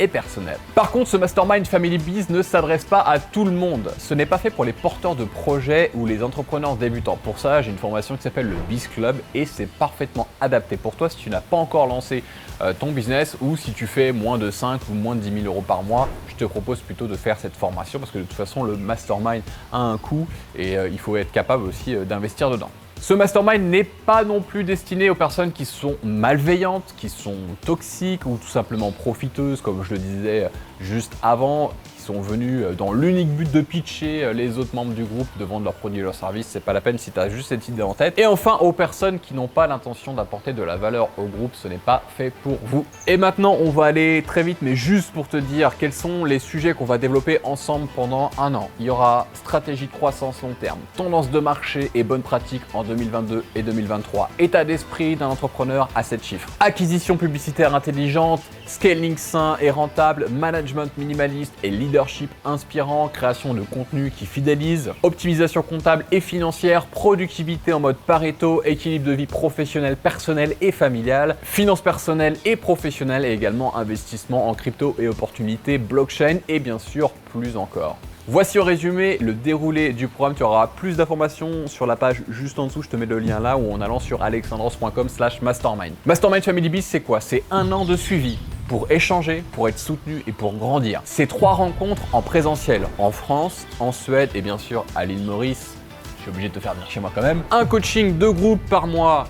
personnel. 0.08 0.58
Par 0.76 0.92
contre, 0.92 1.10
ce 1.10 1.18
Mastermind 1.18 1.68
Family 1.68 1.98
Biz 1.98 2.30
ne 2.30 2.42
s'adresse 2.42 2.86
pas 2.86 3.02
à 3.02 3.20
tout 3.20 3.46
le 3.46 3.52
monde. 3.52 3.92
Ce 3.98 4.14
n'est 4.14 4.26
pas 4.26 4.38
fait 4.38 4.50
pour 4.50 4.66
les 4.66 4.74
porteurs 4.74 5.16
de 5.16 5.26
projets 5.26 5.92
ou 5.94 6.06
les 6.06 6.24
entrepreneurs 6.24 6.76
débutants. 6.76 7.18
Pour 7.24 7.40
ça, 7.40 7.62
j'ai 7.62 7.72
une 7.72 7.78
formation 7.78 8.16
qui 8.16 8.24
s'appelle 8.24 8.50
le 8.50 8.56
Biz 8.70 8.88
Club 8.88 9.18
et 9.36 9.46
c'est 9.46 9.68
parfaitement 9.68 10.28
adapté 10.42 10.78
pour 10.78 10.96
toi 10.96 11.10
si 11.10 11.18
tu 11.18 11.30
n'as 11.30 11.42
pas 11.42 11.58
encore 11.58 11.88
lancé 11.88 12.24
euh, 12.62 12.74
ton 12.78 12.92
business 12.92 13.38
ou 13.42 13.56
si 13.56 13.72
tu 13.72 13.88
fais 13.88 14.12
moins 14.12 14.38
de 14.38 14.52
5 14.52 14.82
ou 14.90 14.94
moins 14.94 15.16
de 15.16 15.22
10 15.22 15.42
000 15.42 15.46
euros 15.46 15.62
par 15.62 15.84
mois. 15.84 16.08
Je 16.28 16.36
te 16.36 16.46
propose 16.46 16.80
plutôt 16.80 17.08
de 17.08 17.16
faire 17.16 17.38
cette 17.38 17.56
formation 17.56 18.00
parce 18.00 18.12
que 18.12 18.20
de 18.20 18.24
toute 18.24 18.34
façon, 18.34 18.64
le 18.64 18.78
Mastermind 18.78 19.44
a 19.72 19.78
un 19.78 19.98
coût 19.98 20.28
et 20.56 20.78
euh, 20.78 20.90
il 20.90 21.00
faut 21.00 21.18
être 21.18 21.32
capable 21.32 21.64
aussi 21.64 21.96
euh, 21.96 22.06
d'investir 22.06 22.50
dedans. 22.50 22.72
Ce 23.02 23.14
mastermind 23.14 23.64
n'est 23.64 23.86
pas 23.86 24.24
non 24.24 24.42
plus 24.42 24.64
destiné 24.64 25.10
aux 25.10 25.16
personnes 25.16 25.52
qui 25.52 25.66
sont 25.66 25.96
malveillantes, 26.04 26.94
qui 26.98 27.10
sont 27.10 27.38
toxiques 27.66 28.26
ou 28.26 28.38
tout 28.38 28.50
simplement 28.50 28.92
profiteuses, 28.92 29.62
comme 29.62 29.84
je 29.84 29.94
le 29.94 30.00
disais 30.00 30.50
juste 30.82 31.14
avant, 31.24 31.72
sont 32.10 32.22
venus 32.22 32.64
euh, 32.64 32.74
dans 32.74 32.92
l'unique 32.92 33.30
but 33.30 33.52
de 33.52 33.62
pitcher 33.62 34.24
euh, 34.24 34.34
les 34.34 34.58
autres 34.58 34.74
membres 34.74 34.94
du 34.94 35.04
groupe 35.04 35.28
de 35.38 35.46
vendre 35.46 35.66
leurs 35.66 35.76
produits 35.76 36.00
et 36.00 36.04
leurs 36.04 36.16
services. 36.16 36.48
C'est 36.50 36.60
pas 36.60 36.74
la 36.74 36.82
peine 36.82 36.98
si 36.98 37.12
tu 37.12 37.20
as 37.20 37.30
juste 37.30 37.50
cette 37.50 37.68
idée 37.68 37.84
en 37.84 37.94
tête. 37.94 38.18
Et 38.18 38.26
enfin, 38.26 38.58
aux 38.62 38.72
personnes 38.72 39.20
qui 39.20 39.36
n'ont 39.36 39.48
pas 39.48 39.68
l'intention 39.68 40.14
d'apporter 40.14 40.54
de 40.54 40.64
la 40.64 40.76
valeur 40.76 41.10
au 41.20 41.26
groupe, 41.26 41.52
ce 41.54 41.68
n'est 41.68 41.78
pas 41.78 42.02
fait 42.18 42.32
pour 42.32 42.58
vous. 42.66 42.84
Et 43.06 43.18
maintenant, 43.18 43.56
on 43.62 43.70
va 43.70 43.86
aller 43.86 44.24
très 44.26 44.42
vite, 44.42 44.58
mais 44.62 44.76
juste 44.76 45.12
pour 45.12 45.28
te 45.28 45.38
dire 45.38 45.74
quels 45.78 45.94
sont 45.94 46.26
les 46.26 46.40
sujets 46.40 46.74
qu'on 46.74 46.86
va 46.86 46.98
développer 46.98 47.40
ensemble 47.44 47.88
pendant 47.96 48.32
un 48.40 48.56
an. 48.56 48.72
Il 48.80 48.88
y 48.88 48.90
aura 48.90 49.28
stratégie 49.36 49.86
de 49.86 49.92
croissance 49.92 50.42
long 50.42 50.56
terme, 50.60 50.80
tendance 50.98 51.30
de 51.30 51.40
marché 51.40 51.92
et 51.94 52.04
bonnes 52.04 52.24
pratiques 52.24 52.64
en 52.74 52.84
2022 52.84 53.46
et 53.54 53.62
2023, 53.62 54.32
état 54.40 54.66
d'esprit 54.66 55.16
d'un 55.16 55.28
entrepreneur 55.28 55.88
à 55.94 56.02
7 56.02 56.24
chiffres, 56.24 56.50
acquisition 56.60 57.18
publicitaire 57.18 57.76
intelligente, 57.76 58.42
scaling 58.70 59.18
sain 59.18 59.58
et 59.60 59.72
rentable, 59.72 60.28
management 60.30 60.90
minimaliste 60.98 61.54
et 61.64 61.70
leadership 61.70 62.30
inspirant, 62.46 63.08
création 63.08 63.54
de 63.54 63.62
contenu 63.62 64.12
qui 64.12 64.26
fidélise, 64.26 64.92
optimisation 65.04 65.64
comptable 65.64 66.06
et 66.12 66.22
financière, 66.22 66.86
productivité 66.86 67.74
en 67.74 67.80
mode 67.80 67.98
Pareto, 67.98 68.62
équilibre 68.64 69.08
de 69.08 69.14
vie 69.14 69.26
professionnelle, 69.26 69.98
personnelle 69.98 70.56
et 70.62 70.72
familiale, 70.72 71.36
finances 71.42 71.82
personnelles 71.82 72.38
et 72.46 72.56
professionnelles 72.56 73.26
et 73.26 73.32
également 73.32 73.76
investissement 73.76 74.50
en 74.50 74.54
crypto 74.54 74.96
et 75.00 75.08
opportunités 75.08 75.78
blockchain 75.78 76.38
et 76.48 76.60
bien 76.60 76.80
sûr 76.80 77.12
plus 77.32 77.58
encore. 77.58 77.98
Voici 78.28 78.60
au 78.60 78.64
résumé 78.64 79.18
le 79.20 79.34
déroulé 79.34 79.92
du 79.92 80.08
programme. 80.08 80.36
Tu 80.36 80.44
auras 80.44 80.68
plus 80.68 80.98
d'informations 80.98 81.66
sur 81.66 81.88
la 81.88 81.96
page 81.96 82.22
juste 82.30 82.60
en 82.60 82.68
dessous. 82.68 82.84
Je 82.84 82.90
te 82.90 82.96
mets 82.96 83.08
le 83.08 83.18
lien 83.18 83.40
là 83.40 83.58
ou 83.58 83.72
en 83.72 83.82
allant 83.82 84.00
sur 84.00 84.22
alexandros.com 84.22 85.10
slash 85.10 85.42
mastermind. 85.42 85.96
Mastermind 86.06 86.44
Family 86.44 86.70
Biz, 86.70 86.86
c'est 86.86 87.00
quoi? 87.00 87.22
C'est 87.22 87.44
un 87.50 87.72
an 87.72 87.86
de 87.86 87.96
suivi 87.96 88.38
pour 88.70 88.90
échanger, 88.92 89.44
pour 89.52 89.68
être 89.68 89.80
soutenu 89.80 90.24
et 90.28 90.32
pour 90.32 90.54
grandir. 90.54 91.02
C'est 91.04 91.28
trois 91.28 91.54
rencontres 91.54 92.04
en 92.14 92.22
présentiel 92.22 92.88
en 93.00 93.12
France, 93.12 93.66
en 93.80 93.92
Suède 93.92 94.30
et 94.36 94.42
bien 94.42 94.60
sûr 94.60 94.86
à 94.96 95.06
l'île 95.06 95.24
Maurice. 95.24 95.76
Je 96.18 96.22
suis 96.22 96.30
obligé 96.30 96.50
de 96.50 96.54
te 96.54 96.60
faire 96.60 96.76
venir 96.76 96.90
chez 96.90 97.00
moi 97.00 97.12
quand 97.14 97.24
même. 97.24 97.42
Un 97.50 97.66
coaching 97.66 98.18
de 98.18 98.30
groupe 98.30 98.62
par 98.70 98.86
mois 98.86 99.28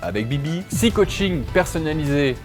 avec 0.00 0.26
Bibi, 0.26 0.62
six 0.70 0.90
coachings 0.90 1.42
personnalisés 1.52 2.36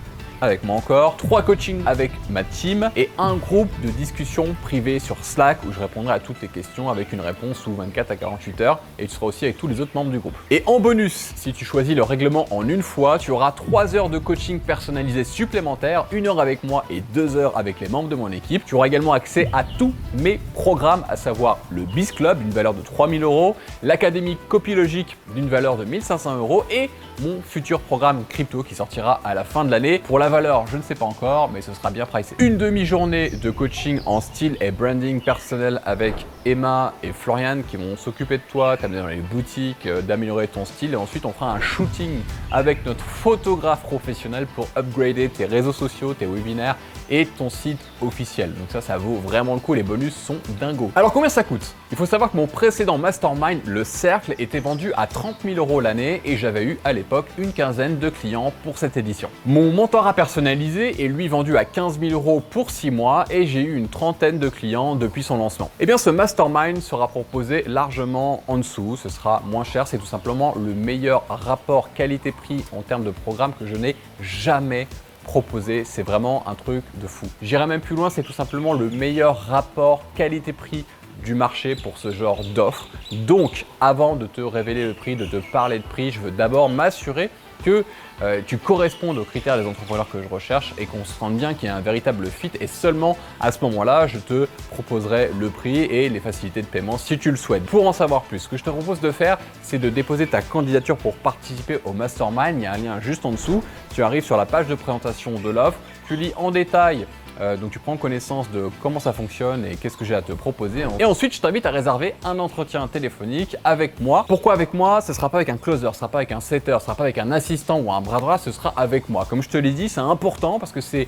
avec 0.44 0.64
moi 0.66 0.76
encore, 0.76 1.16
trois 1.16 1.42
coachings 1.42 1.82
avec 1.86 2.12
ma 2.30 2.44
team 2.44 2.92
et 2.98 3.10
un 3.18 3.36
groupe 3.36 3.70
de 3.82 3.90
discussion 3.90 4.56
privée 4.62 5.00
sur 5.00 5.24
Slack 5.24 5.60
où 5.66 5.72
je 5.72 5.80
répondrai 5.80 6.14
à 6.14 6.20
toutes 6.20 6.42
les 6.42 6.50
questions 6.50 6.90
avec 6.90 7.14
une 7.14 7.22
réponse 7.22 7.60
sous 7.60 7.74
24 7.74 8.12
à 8.12 8.16
48 8.18 8.62
heures 8.62 8.80
et 9.00 9.08
tu 9.08 9.14
seras 9.14 9.28
aussi 9.28 9.46
avec 9.46 9.58
tous 9.58 9.68
les 9.68 9.80
autres 9.80 9.92
membres 9.96 10.12
du 10.12 10.20
groupe. 10.20 10.36
Et 10.52 10.62
en 10.66 10.82
bonus, 10.82 11.32
si 11.38 11.54
tu 11.54 11.64
choisis 11.64 11.96
le 11.96 12.04
règlement 12.04 12.46
en 12.52 12.68
une 12.68 12.82
fois, 12.82 13.20
tu 13.20 13.32
auras 13.32 13.54
3 13.54 13.96
heures 13.96 14.10
de 14.10 14.18
coaching 14.18 14.60
personnalisé 14.60 15.24
supplémentaires, 15.24 16.08
une 16.12 16.28
heure 16.28 16.42
avec 16.42 16.64
moi 16.66 16.84
et 16.90 17.02
deux 17.14 17.38
heures 17.38 17.58
avec 17.58 17.80
les 17.80 17.88
membres 17.88 18.10
de 18.10 18.16
mon 18.16 18.32
équipe. 18.32 18.66
Tu 18.66 18.76
auras 18.76 18.88
également 18.88 19.14
accès 19.14 19.50
à 19.54 19.64
tous 19.64 19.94
mes 20.20 20.42
programmes, 20.54 21.06
à 21.08 21.16
savoir 21.16 21.60
le 21.70 21.84
Biz 21.84 22.12
Club 22.12 22.40
d'une 22.40 22.52
valeur 22.52 22.74
de 22.74 22.82
3000 22.82 23.24
euros, 23.24 23.56
l'académie 23.82 24.38
Copylogique 24.50 25.16
d'une 25.36 25.48
valeur 25.48 25.78
de 25.78 25.86
1500 25.86 26.38
euros 26.38 26.66
et 26.70 26.90
mon 27.22 27.42
futur 27.42 27.80
programme 27.80 28.24
crypto 28.28 28.64
qui 28.64 28.76
sortira 28.76 29.22
à 29.24 29.34
la 29.34 29.44
fin 29.44 29.64
de 29.64 29.72
l'année. 29.72 30.00
Pour 30.00 30.20
la 30.20 30.30
je 30.42 30.78
ne 30.78 30.82
sais 30.82 30.96
pas 30.96 31.06
encore, 31.06 31.52
mais 31.54 31.62
ce 31.62 31.74
sera 31.74 31.92
bien 31.92 32.08
pricé. 32.08 32.36
Une 32.40 32.58
demi-journée 32.58 33.30
de 33.30 33.52
coaching 33.52 34.00
en 34.08 34.20
style 34.20 34.58
et 34.62 34.72
branding 34.72 35.22
personnel 35.22 35.80
avec 35.86 36.26
Emma 36.44 36.94
et 37.04 37.12
Florian 37.12 37.60
qui 37.70 37.78
vont 37.78 37.96
s'occuper 37.96 38.38
de 38.38 38.44
toi, 38.52 38.76
t'amener 38.76 39.00
dans 39.00 39.08
les 39.08 39.18
boutiques, 39.18 39.86
euh, 39.86 40.02
d'améliorer 40.02 40.48
ton 40.48 40.66
style. 40.66 40.94
Et 40.94 40.96
ensuite, 40.96 41.26
on 41.26 41.34
fera 41.34 41.54
un 41.54 41.60
shooting 41.60 42.22
avec 42.52 42.84
notre 42.84 43.04
photographe 43.06 43.84
professionnel 43.84 44.48
pour 44.48 44.68
upgrader 44.76 45.30
tes 45.30 45.46
réseaux 45.46 45.74
sociaux, 45.74 46.16
tes 46.16 46.26
webinaires 46.26 46.78
et 47.12 47.28
ton 47.28 47.52
site 47.52 47.82
officiel. 48.02 48.54
Donc 48.56 48.70
ça, 48.70 48.82
ça 48.82 48.98
vaut 48.98 49.18
vraiment 49.18 49.54
le 49.54 49.60
coup. 49.60 49.76
Les 49.76 49.84
bonus 49.84 50.16
sont 50.16 50.38
dingos. 50.60 50.92
Alors 50.96 51.14
combien 51.14 51.30
ça 51.30 51.44
coûte? 51.44 51.76
Il 51.94 51.96
faut 51.96 52.08
savoir 52.08 52.32
que 52.32 52.38
mon 52.38 52.48
précédent 52.48 52.98
mastermind, 52.98 53.62
le 53.68 53.84
Cercle, 53.84 54.34
était 54.40 54.60
vendu 54.60 54.92
à 54.98 55.06
30 55.06 55.42
000 55.44 55.58
euros 55.58 55.80
l'année 55.80 56.24
et 56.26 56.38
j'avais 56.38 56.64
eu 56.64 56.80
à 56.84 56.92
l'époque 56.92 57.28
une 57.38 57.54
quinzaine 57.54 58.00
de 58.00 58.10
clients 58.10 58.52
pour 58.64 58.80
cette 58.80 58.98
édition. 58.98 59.30
Mon 59.46 59.72
mentorat 59.72 60.14
personnalisé 60.14 61.06
est 61.06 61.08
lui 61.08 61.28
vendu 61.28 61.56
à 61.56 61.66
15 61.66 62.00
000 62.00 62.14
euros 62.14 62.42
pour 62.50 62.72
6 62.72 62.90
mois 62.90 63.26
et 63.30 63.46
j'ai 63.46 63.62
eu 63.62 63.76
une 63.76 63.90
trentaine 63.90 64.40
de 64.40 64.50
clients 64.50 64.96
depuis 64.96 65.22
son 65.22 65.38
lancement. 65.38 65.70
Eh 65.80 65.86
bien 65.86 66.00
ce 66.00 66.10
mastermind 66.10 66.82
sera 66.82 67.10
proposé 67.10 67.64
largement 67.68 68.44
en 68.48 68.58
dessous. 68.58 68.98
Ce 68.98 69.10
sera 69.10 69.44
moins 69.46 69.64
cher. 69.64 69.88
C'est 69.88 70.00
tout 70.00 70.08
simplement 70.08 70.56
le 70.56 70.74
meilleur 70.74 71.26
rapport 71.30 71.94
qualité-prix 71.94 72.66
en 72.76 72.82
termes 72.82 73.04
de 73.04 73.12
programme 73.12 73.54
que 73.54 73.68
je 73.68 73.76
n'ai 73.76 73.96
jamais 74.20 74.88
proposé. 75.26 75.84
C'est 75.86 76.02
vraiment 76.02 76.44
un 76.48 76.56
truc 76.56 76.84
de 76.96 77.06
fou. 77.06 77.28
J'irai 77.44 77.68
même 77.68 77.82
plus 77.82 77.96
loin, 77.96 78.10
c'est 78.10 78.24
tout 78.24 78.34
simplement 78.34 78.74
le 78.74 78.90
meilleur 78.90 79.40
rapport 79.40 80.02
qualité-prix 80.16 80.86
du 81.24 81.36
marché 81.36 81.76
pour 81.76 81.98
ce 81.98 82.12
genre 82.12 82.44
d'offre. 82.44 82.88
Donc, 83.12 83.66
avant 83.82 84.16
de 84.16 84.28
te 84.28 84.42
révéler 84.42 84.86
le 84.86 84.94
prix, 84.94 85.16
de 85.16 85.26
te 85.26 85.38
parler 85.38 85.80
de 85.80 85.84
prix, 85.84 86.12
je 86.12 86.20
veux 86.20 86.32
d'abord 86.32 86.70
m'assurer 86.70 87.30
que 87.64 87.84
euh, 88.22 88.42
tu 88.46 88.58
correspondes 88.58 89.18
aux 89.18 89.24
critères 89.24 89.58
des 89.58 89.66
entrepreneurs 89.66 90.08
que 90.10 90.22
je 90.22 90.28
recherche 90.28 90.74
et 90.78 90.86
qu'on 90.86 91.04
se 91.06 91.18
rende 91.20 91.38
bien 91.38 91.54
qu'il 91.54 91.70
y 91.70 91.72
a 91.72 91.76
un 91.76 91.82
véritable 91.82 92.28
fit. 92.28 92.52
Et 92.60 92.68
seulement 92.68 93.18
à 93.40 93.52
ce 93.52 93.60
moment-là, 93.64 94.08
je 94.08 94.20
te 94.20 94.48
proposerai 94.72 95.32
le 95.40 95.50
prix 95.50 95.80
et 95.80 96.10
les 96.10 96.20
facilités 96.20 96.62
de 96.62 96.68
paiement 96.68 96.98
si 96.98 97.18
tu 97.18 97.32
le 97.32 97.38
souhaites. 97.38 97.66
Pour 97.66 97.88
en 97.88 97.94
savoir 97.94 98.24
plus, 98.24 98.40
ce 98.40 98.48
que 98.48 98.58
je 98.58 98.64
te 98.64 98.70
propose 98.70 99.00
de 99.00 99.12
faire, 99.12 99.38
c'est 99.62 99.80
de 99.80 99.90
déposer 99.90 100.28
ta 100.28 100.42
candidature 100.42 100.98
pour 100.98 101.16
participer 101.16 101.80
au 101.86 101.94
mastermind. 101.94 102.60
Il 102.60 102.64
y 102.64 102.66
a 102.66 102.74
un 102.74 102.78
lien 102.78 103.00
juste 103.02 103.26
en 103.26 103.32
dessous. 103.32 103.64
Tu 103.94 104.04
arrives 104.04 104.24
sur 104.24 104.38
la 104.38 104.46
page 104.46 104.68
de 104.68 104.76
présentation 104.76 105.32
de 105.32 105.50
l'offre, 105.50 105.80
tu 106.08 106.16
lis 106.16 106.34
en 106.36 106.52
détail 106.52 107.06
euh, 107.42 107.58
donc 107.58 107.72
tu 107.72 107.80
prends 107.80 107.98
connaissance 107.98 108.50
de 108.52 108.70
comment 108.82 109.00
ça 109.00 109.14
fonctionne 109.14 109.66
et 109.66 109.76
qu'est-ce 109.76 109.98
que 109.98 110.06
j'ai 110.06 110.16
à 110.16 110.22
te 110.22 110.34
proposer. 110.34 110.86
Et 111.00 111.06
ensuite, 111.06 111.34
je 111.34 111.42
t'invite 111.42 111.66
à 111.66 111.72
réserver 111.72 112.16
un 112.24 112.40
entretien 112.40 112.88
téléphonique 112.88 113.56
avec 113.64 114.00
moi. 114.00 114.26
Pourquoi 114.28 114.54
avec 114.54 114.74
moi? 114.74 115.02
Ce 115.02 115.14
sera 115.14 115.30
pas 115.30 115.38
avec 115.38 115.50
un 115.50 115.58
closer, 115.58 115.88
ce 115.92 116.00
sera 116.00 116.08
pas 116.08 116.20
avec 116.20 116.32
un 116.32 116.40
setter, 116.40 116.78
ce 116.80 116.86
sera 116.86 116.96
pas 116.96 117.04
avec 117.04 117.18
un 117.18 117.32
assistant 117.32 117.80
ou 117.80 117.92
un 117.92 118.02
bras 118.02 118.20
droit, 118.20 118.38
ce 118.38 118.52
sera 118.52 118.74
avec 118.76 119.10
moi. 119.10 119.26
Comme 119.30 119.42
je 119.42 119.50
te 119.50 119.58
l'ai 119.58 119.72
dit, 119.72 119.90
c'est 119.90 120.02
important 120.02 120.60
parce 120.60 120.72
que 120.72 120.82
c'est 120.82 121.08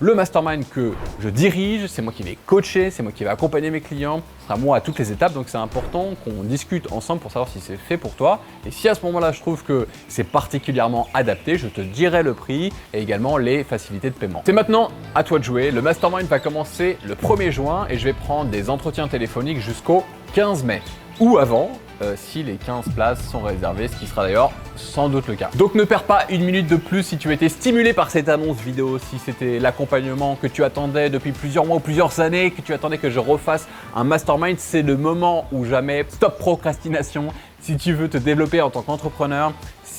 le 0.00 0.14
mastermind 0.14 0.64
que 0.68 0.92
je 1.20 1.28
dirige, 1.28 1.86
c'est 1.88 2.02
moi 2.02 2.12
qui 2.12 2.22
vais 2.22 2.38
coacher, 2.46 2.90
c'est 2.90 3.02
moi 3.02 3.10
qui 3.10 3.24
vais 3.24 3.30
accompagner 3.30 3.70
mes 3.70 3.80
clients, 3.80 4.22
ce 4.38 4.44
sera 4.46 4.56
moi 4.56 4.76
à 4.76 4.80
toutes 4.80 4.98
les 4.98 5.10
étapes, 5.10 5.34
donc 5.34 5.48
c'est 5.48 5.58
important 5.58 6.10
qu'on 6.24 6.44
discute 6.44 6.92
ensemble 6.92 7.20
pour 7.20 7.32
savoir 7.32 7.48
si 7.48 7.60
c'est 7.60 7.76
fait 7.76 7.96
pour 7.96 8.14
toi. 8.14 8.40
Et 8.64 8.70
si 8.70 8.88
à 8.88 8.94
ce 8.94 9.04
moment-là 9.06 9.32
je 9.32 9.40
trouve 9.40 9.64
que 9.64 9.88
c'est 10.06 10.24
particulièrement 10.24 11.08
adapté, 11.14 11.58
je 11.58 11.66
te 11.66 11.80
dirai 11.80 12.22
le 12.22 12.34
prix 12.34 12.72
et 12.92 13.02
également 13.02 13.38
les 13.38 13.64
facilités 13.64 14.10
de 14.10 14.14
paiement. 14.14 14.42
C'est 14.46 14.52
maintenant 14.52 14.88
à 15.14 15.24
toi 15.24 15.40
de 15.40 15.44
jouer, 15.44 15.70
le 15.72 15.82
mastermind 15.82 16.28
va 16.28 16.38
commencer 16.38 16.96
le 17.04 17.14
1er 17.14 17.50
juin 17.50 17.86
et 17.90 17.98
je 17.98 18.04
vais 18.04 18.12
prendre 18.12 18.50
des 18.50 18.70
entretiens 18.70 19.08
téléphoniques 19.08 19.58
jusqu'au 19.58 20.04
15 20.34 20.62
mai 20.62 20.80
ou 21.18 21.38
avant, 21.38 21.72
euh, 22.02 22.14
si 22.16 22.42
les 22.42 22.54
15 22.54 22.90
places 22.94 23.28
sont 23.28 23.40
réservées, 23.40 23.88
ce 23.88 23.96
qui 23.96 24.06
sera 24.06 24.22
d'ailleurs 24.22 24.52
sans 24.76 25.08
doute 25.08 25.26
le 25.26 25.34
cas. 25.34 25.50
Donc 25.56 25.74
ne 25.74 25.84
perds 25.84 26.04
pas 26.04 26.24
une 26.30 26.44
minute 26.44 26.68
de 26.68 26.76
plus 26.76 27.02
si 27.02 27.18
tu 27.18 27.32
étais 27.32 27.48
stimulé 27.48 27.92
par 27.92 28.10
cette 28.10 28.28
annonce 28.28 28.58
vidéo, 28.58 28.98
si 28.98 29.18
c'était 29.18 29.58
l'accompagnement 29.58 30.36
que 30.40 30.46
tu 30.46 30.62
attendais 30.62 31.10
depuis 31.10 31.32
plusieurs 31.32 31.66
mois 31.66 31.76
ou 31.76 31.80
plusieurs 31.80 32.20
années, 32.20 32.50
que 32.50 32.60
tu 32.60 32.72
attendais 32.72 32.98
que 32.98 33.10
je 33.10 33.18
refasse 33.18 33.68
un 33.96 34.04
mastermind, 34.04 34.58
c'est 34.58 34.82
le 34.82 34.96
moment 34.96 35.46
ou 35.52 35.64
jamais. 35.64 36.04
Stop 36.08 36.38
procrastination. 36.38 37.28
Si 37.60 37.76
tu 37.76 37.92
veux 37.92 38.08
te 38.08 38.18
développer 38.18 38.60
en 38.60 38.70
tant 38.70 38.82
qu'entrepreneur, 38.82 39.52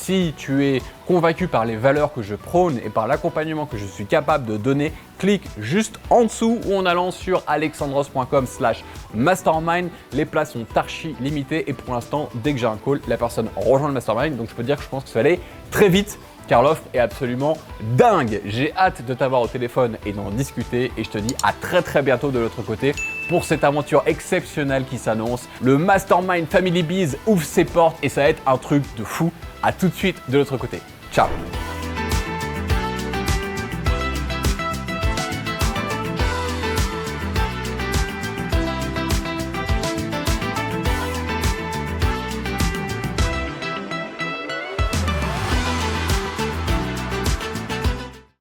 si 0.09 0.33
tu 0.35 0.65
es 0.65 0.81
convaincu 1.07 1.47
par 1.47 1.65
les 1.65 1.75
valeurs 1.75 2.11
que 2.11 2.23
je 2.23 2.33
prône 2.33 2.79
et 2.83 2.89
par 2.89 3.05
l'accompagnement 3.05 3.67
que 3.67 3.77
je 3.77 3.85
suis 3.85 4.07
capable 4.07 4.47
de 4.47 4.57
donner, 4.57 4.91
clique 5.19 5.43
juste 5.59 5.99
en 6.09 6.23
dessous 6.23 6.59
ou 6.65 6.75
en 6.75 6.87
allant 6.87 7.11
sur 7.11 7.43
alexandros.com 7.45 8.47
slash 8.47 8.83
mastermind. 9.13 9.91
Les 10.13 10.25
places 10.25 10.53
sont 10.53 10.65
archi 10.75 11.15
limitées 11.21 11.69
et 11.69 11.73
pour 11.73 11.93
l'instant, 11.93 12.29
dès 12.43 12.53
que 12.53 12.59
j'ai 12.59 12.65
un 12.65 12.77
call, 12.83 13.01
la 13.07 13.17
personne 13.17 13.49
rejoint 13.55 13.89
le 13.89 13.93
mastermind. 13.93 14.35
Donc 14.35 14.49
je 14.49 14.55
peux 14.55 14.63
dire 14.63 14.77
que 14.77 14.83
je 14.83 14.89
pense 14.89 15.03
que 15.03 15.11
ça 15.11 15.21
va 15.21 15.29
très 15.69 15.89
vite 15.89 16.17
car 16.47 16.63
l'offre 16.63 16.81
est 16.95 16.99
absolument 16.99 17.55
dingue. 17.95 18.41
J'ai 18.45 18.73
hâte 18.75 19.05
de 19.05 19.13
t'avoir 19.13 19.41
au 19.43 19.47
téléphone 19.47 19.97
et 20.07 20.11
d'en 20.11 20.31
discuter 20.31 20.91
et 20.97 21.03
je 21.03 21.09
te 21.11 21.19
dis 21.19 21.35
à 21.43 21.53
très 21.53 21.83
très 21.83 22.01
bientôt 22.01 22.31
de 22.31 22.39
l'autre 22.39 22.63
côté 22.63 22.95
pour 23.29 23.45
cette 23.45 23.63
aventure 23.63 24.03
exceptionnelle 24.05 24.83
qui 24.83 24.97
s'annonce. 24.97 25.47
Le 25.61 25.77
Mastermind 25.77 26.47
Family 26.49 26.83
Bees 26.83 27.15
ouvre 27.27 27.45
ses 27.45 27.63
portes 27.63 27.97
et 28.03 28.09
ça 28.09 28.23
va 28.23 28.29
être 28.29 28.41
un 28.45 28.57
truc 28.57 28.83
de 28.97 29.05
fou. 29.05 29.31
À 29.63 29.71
tout 29.71 29.87
de 29.87 29.95
suite 29.95 30.17
de 30.27 30.37
l'autre 30.37 30.57
côté. 30.57 30.79
Ciao 31.13 31.27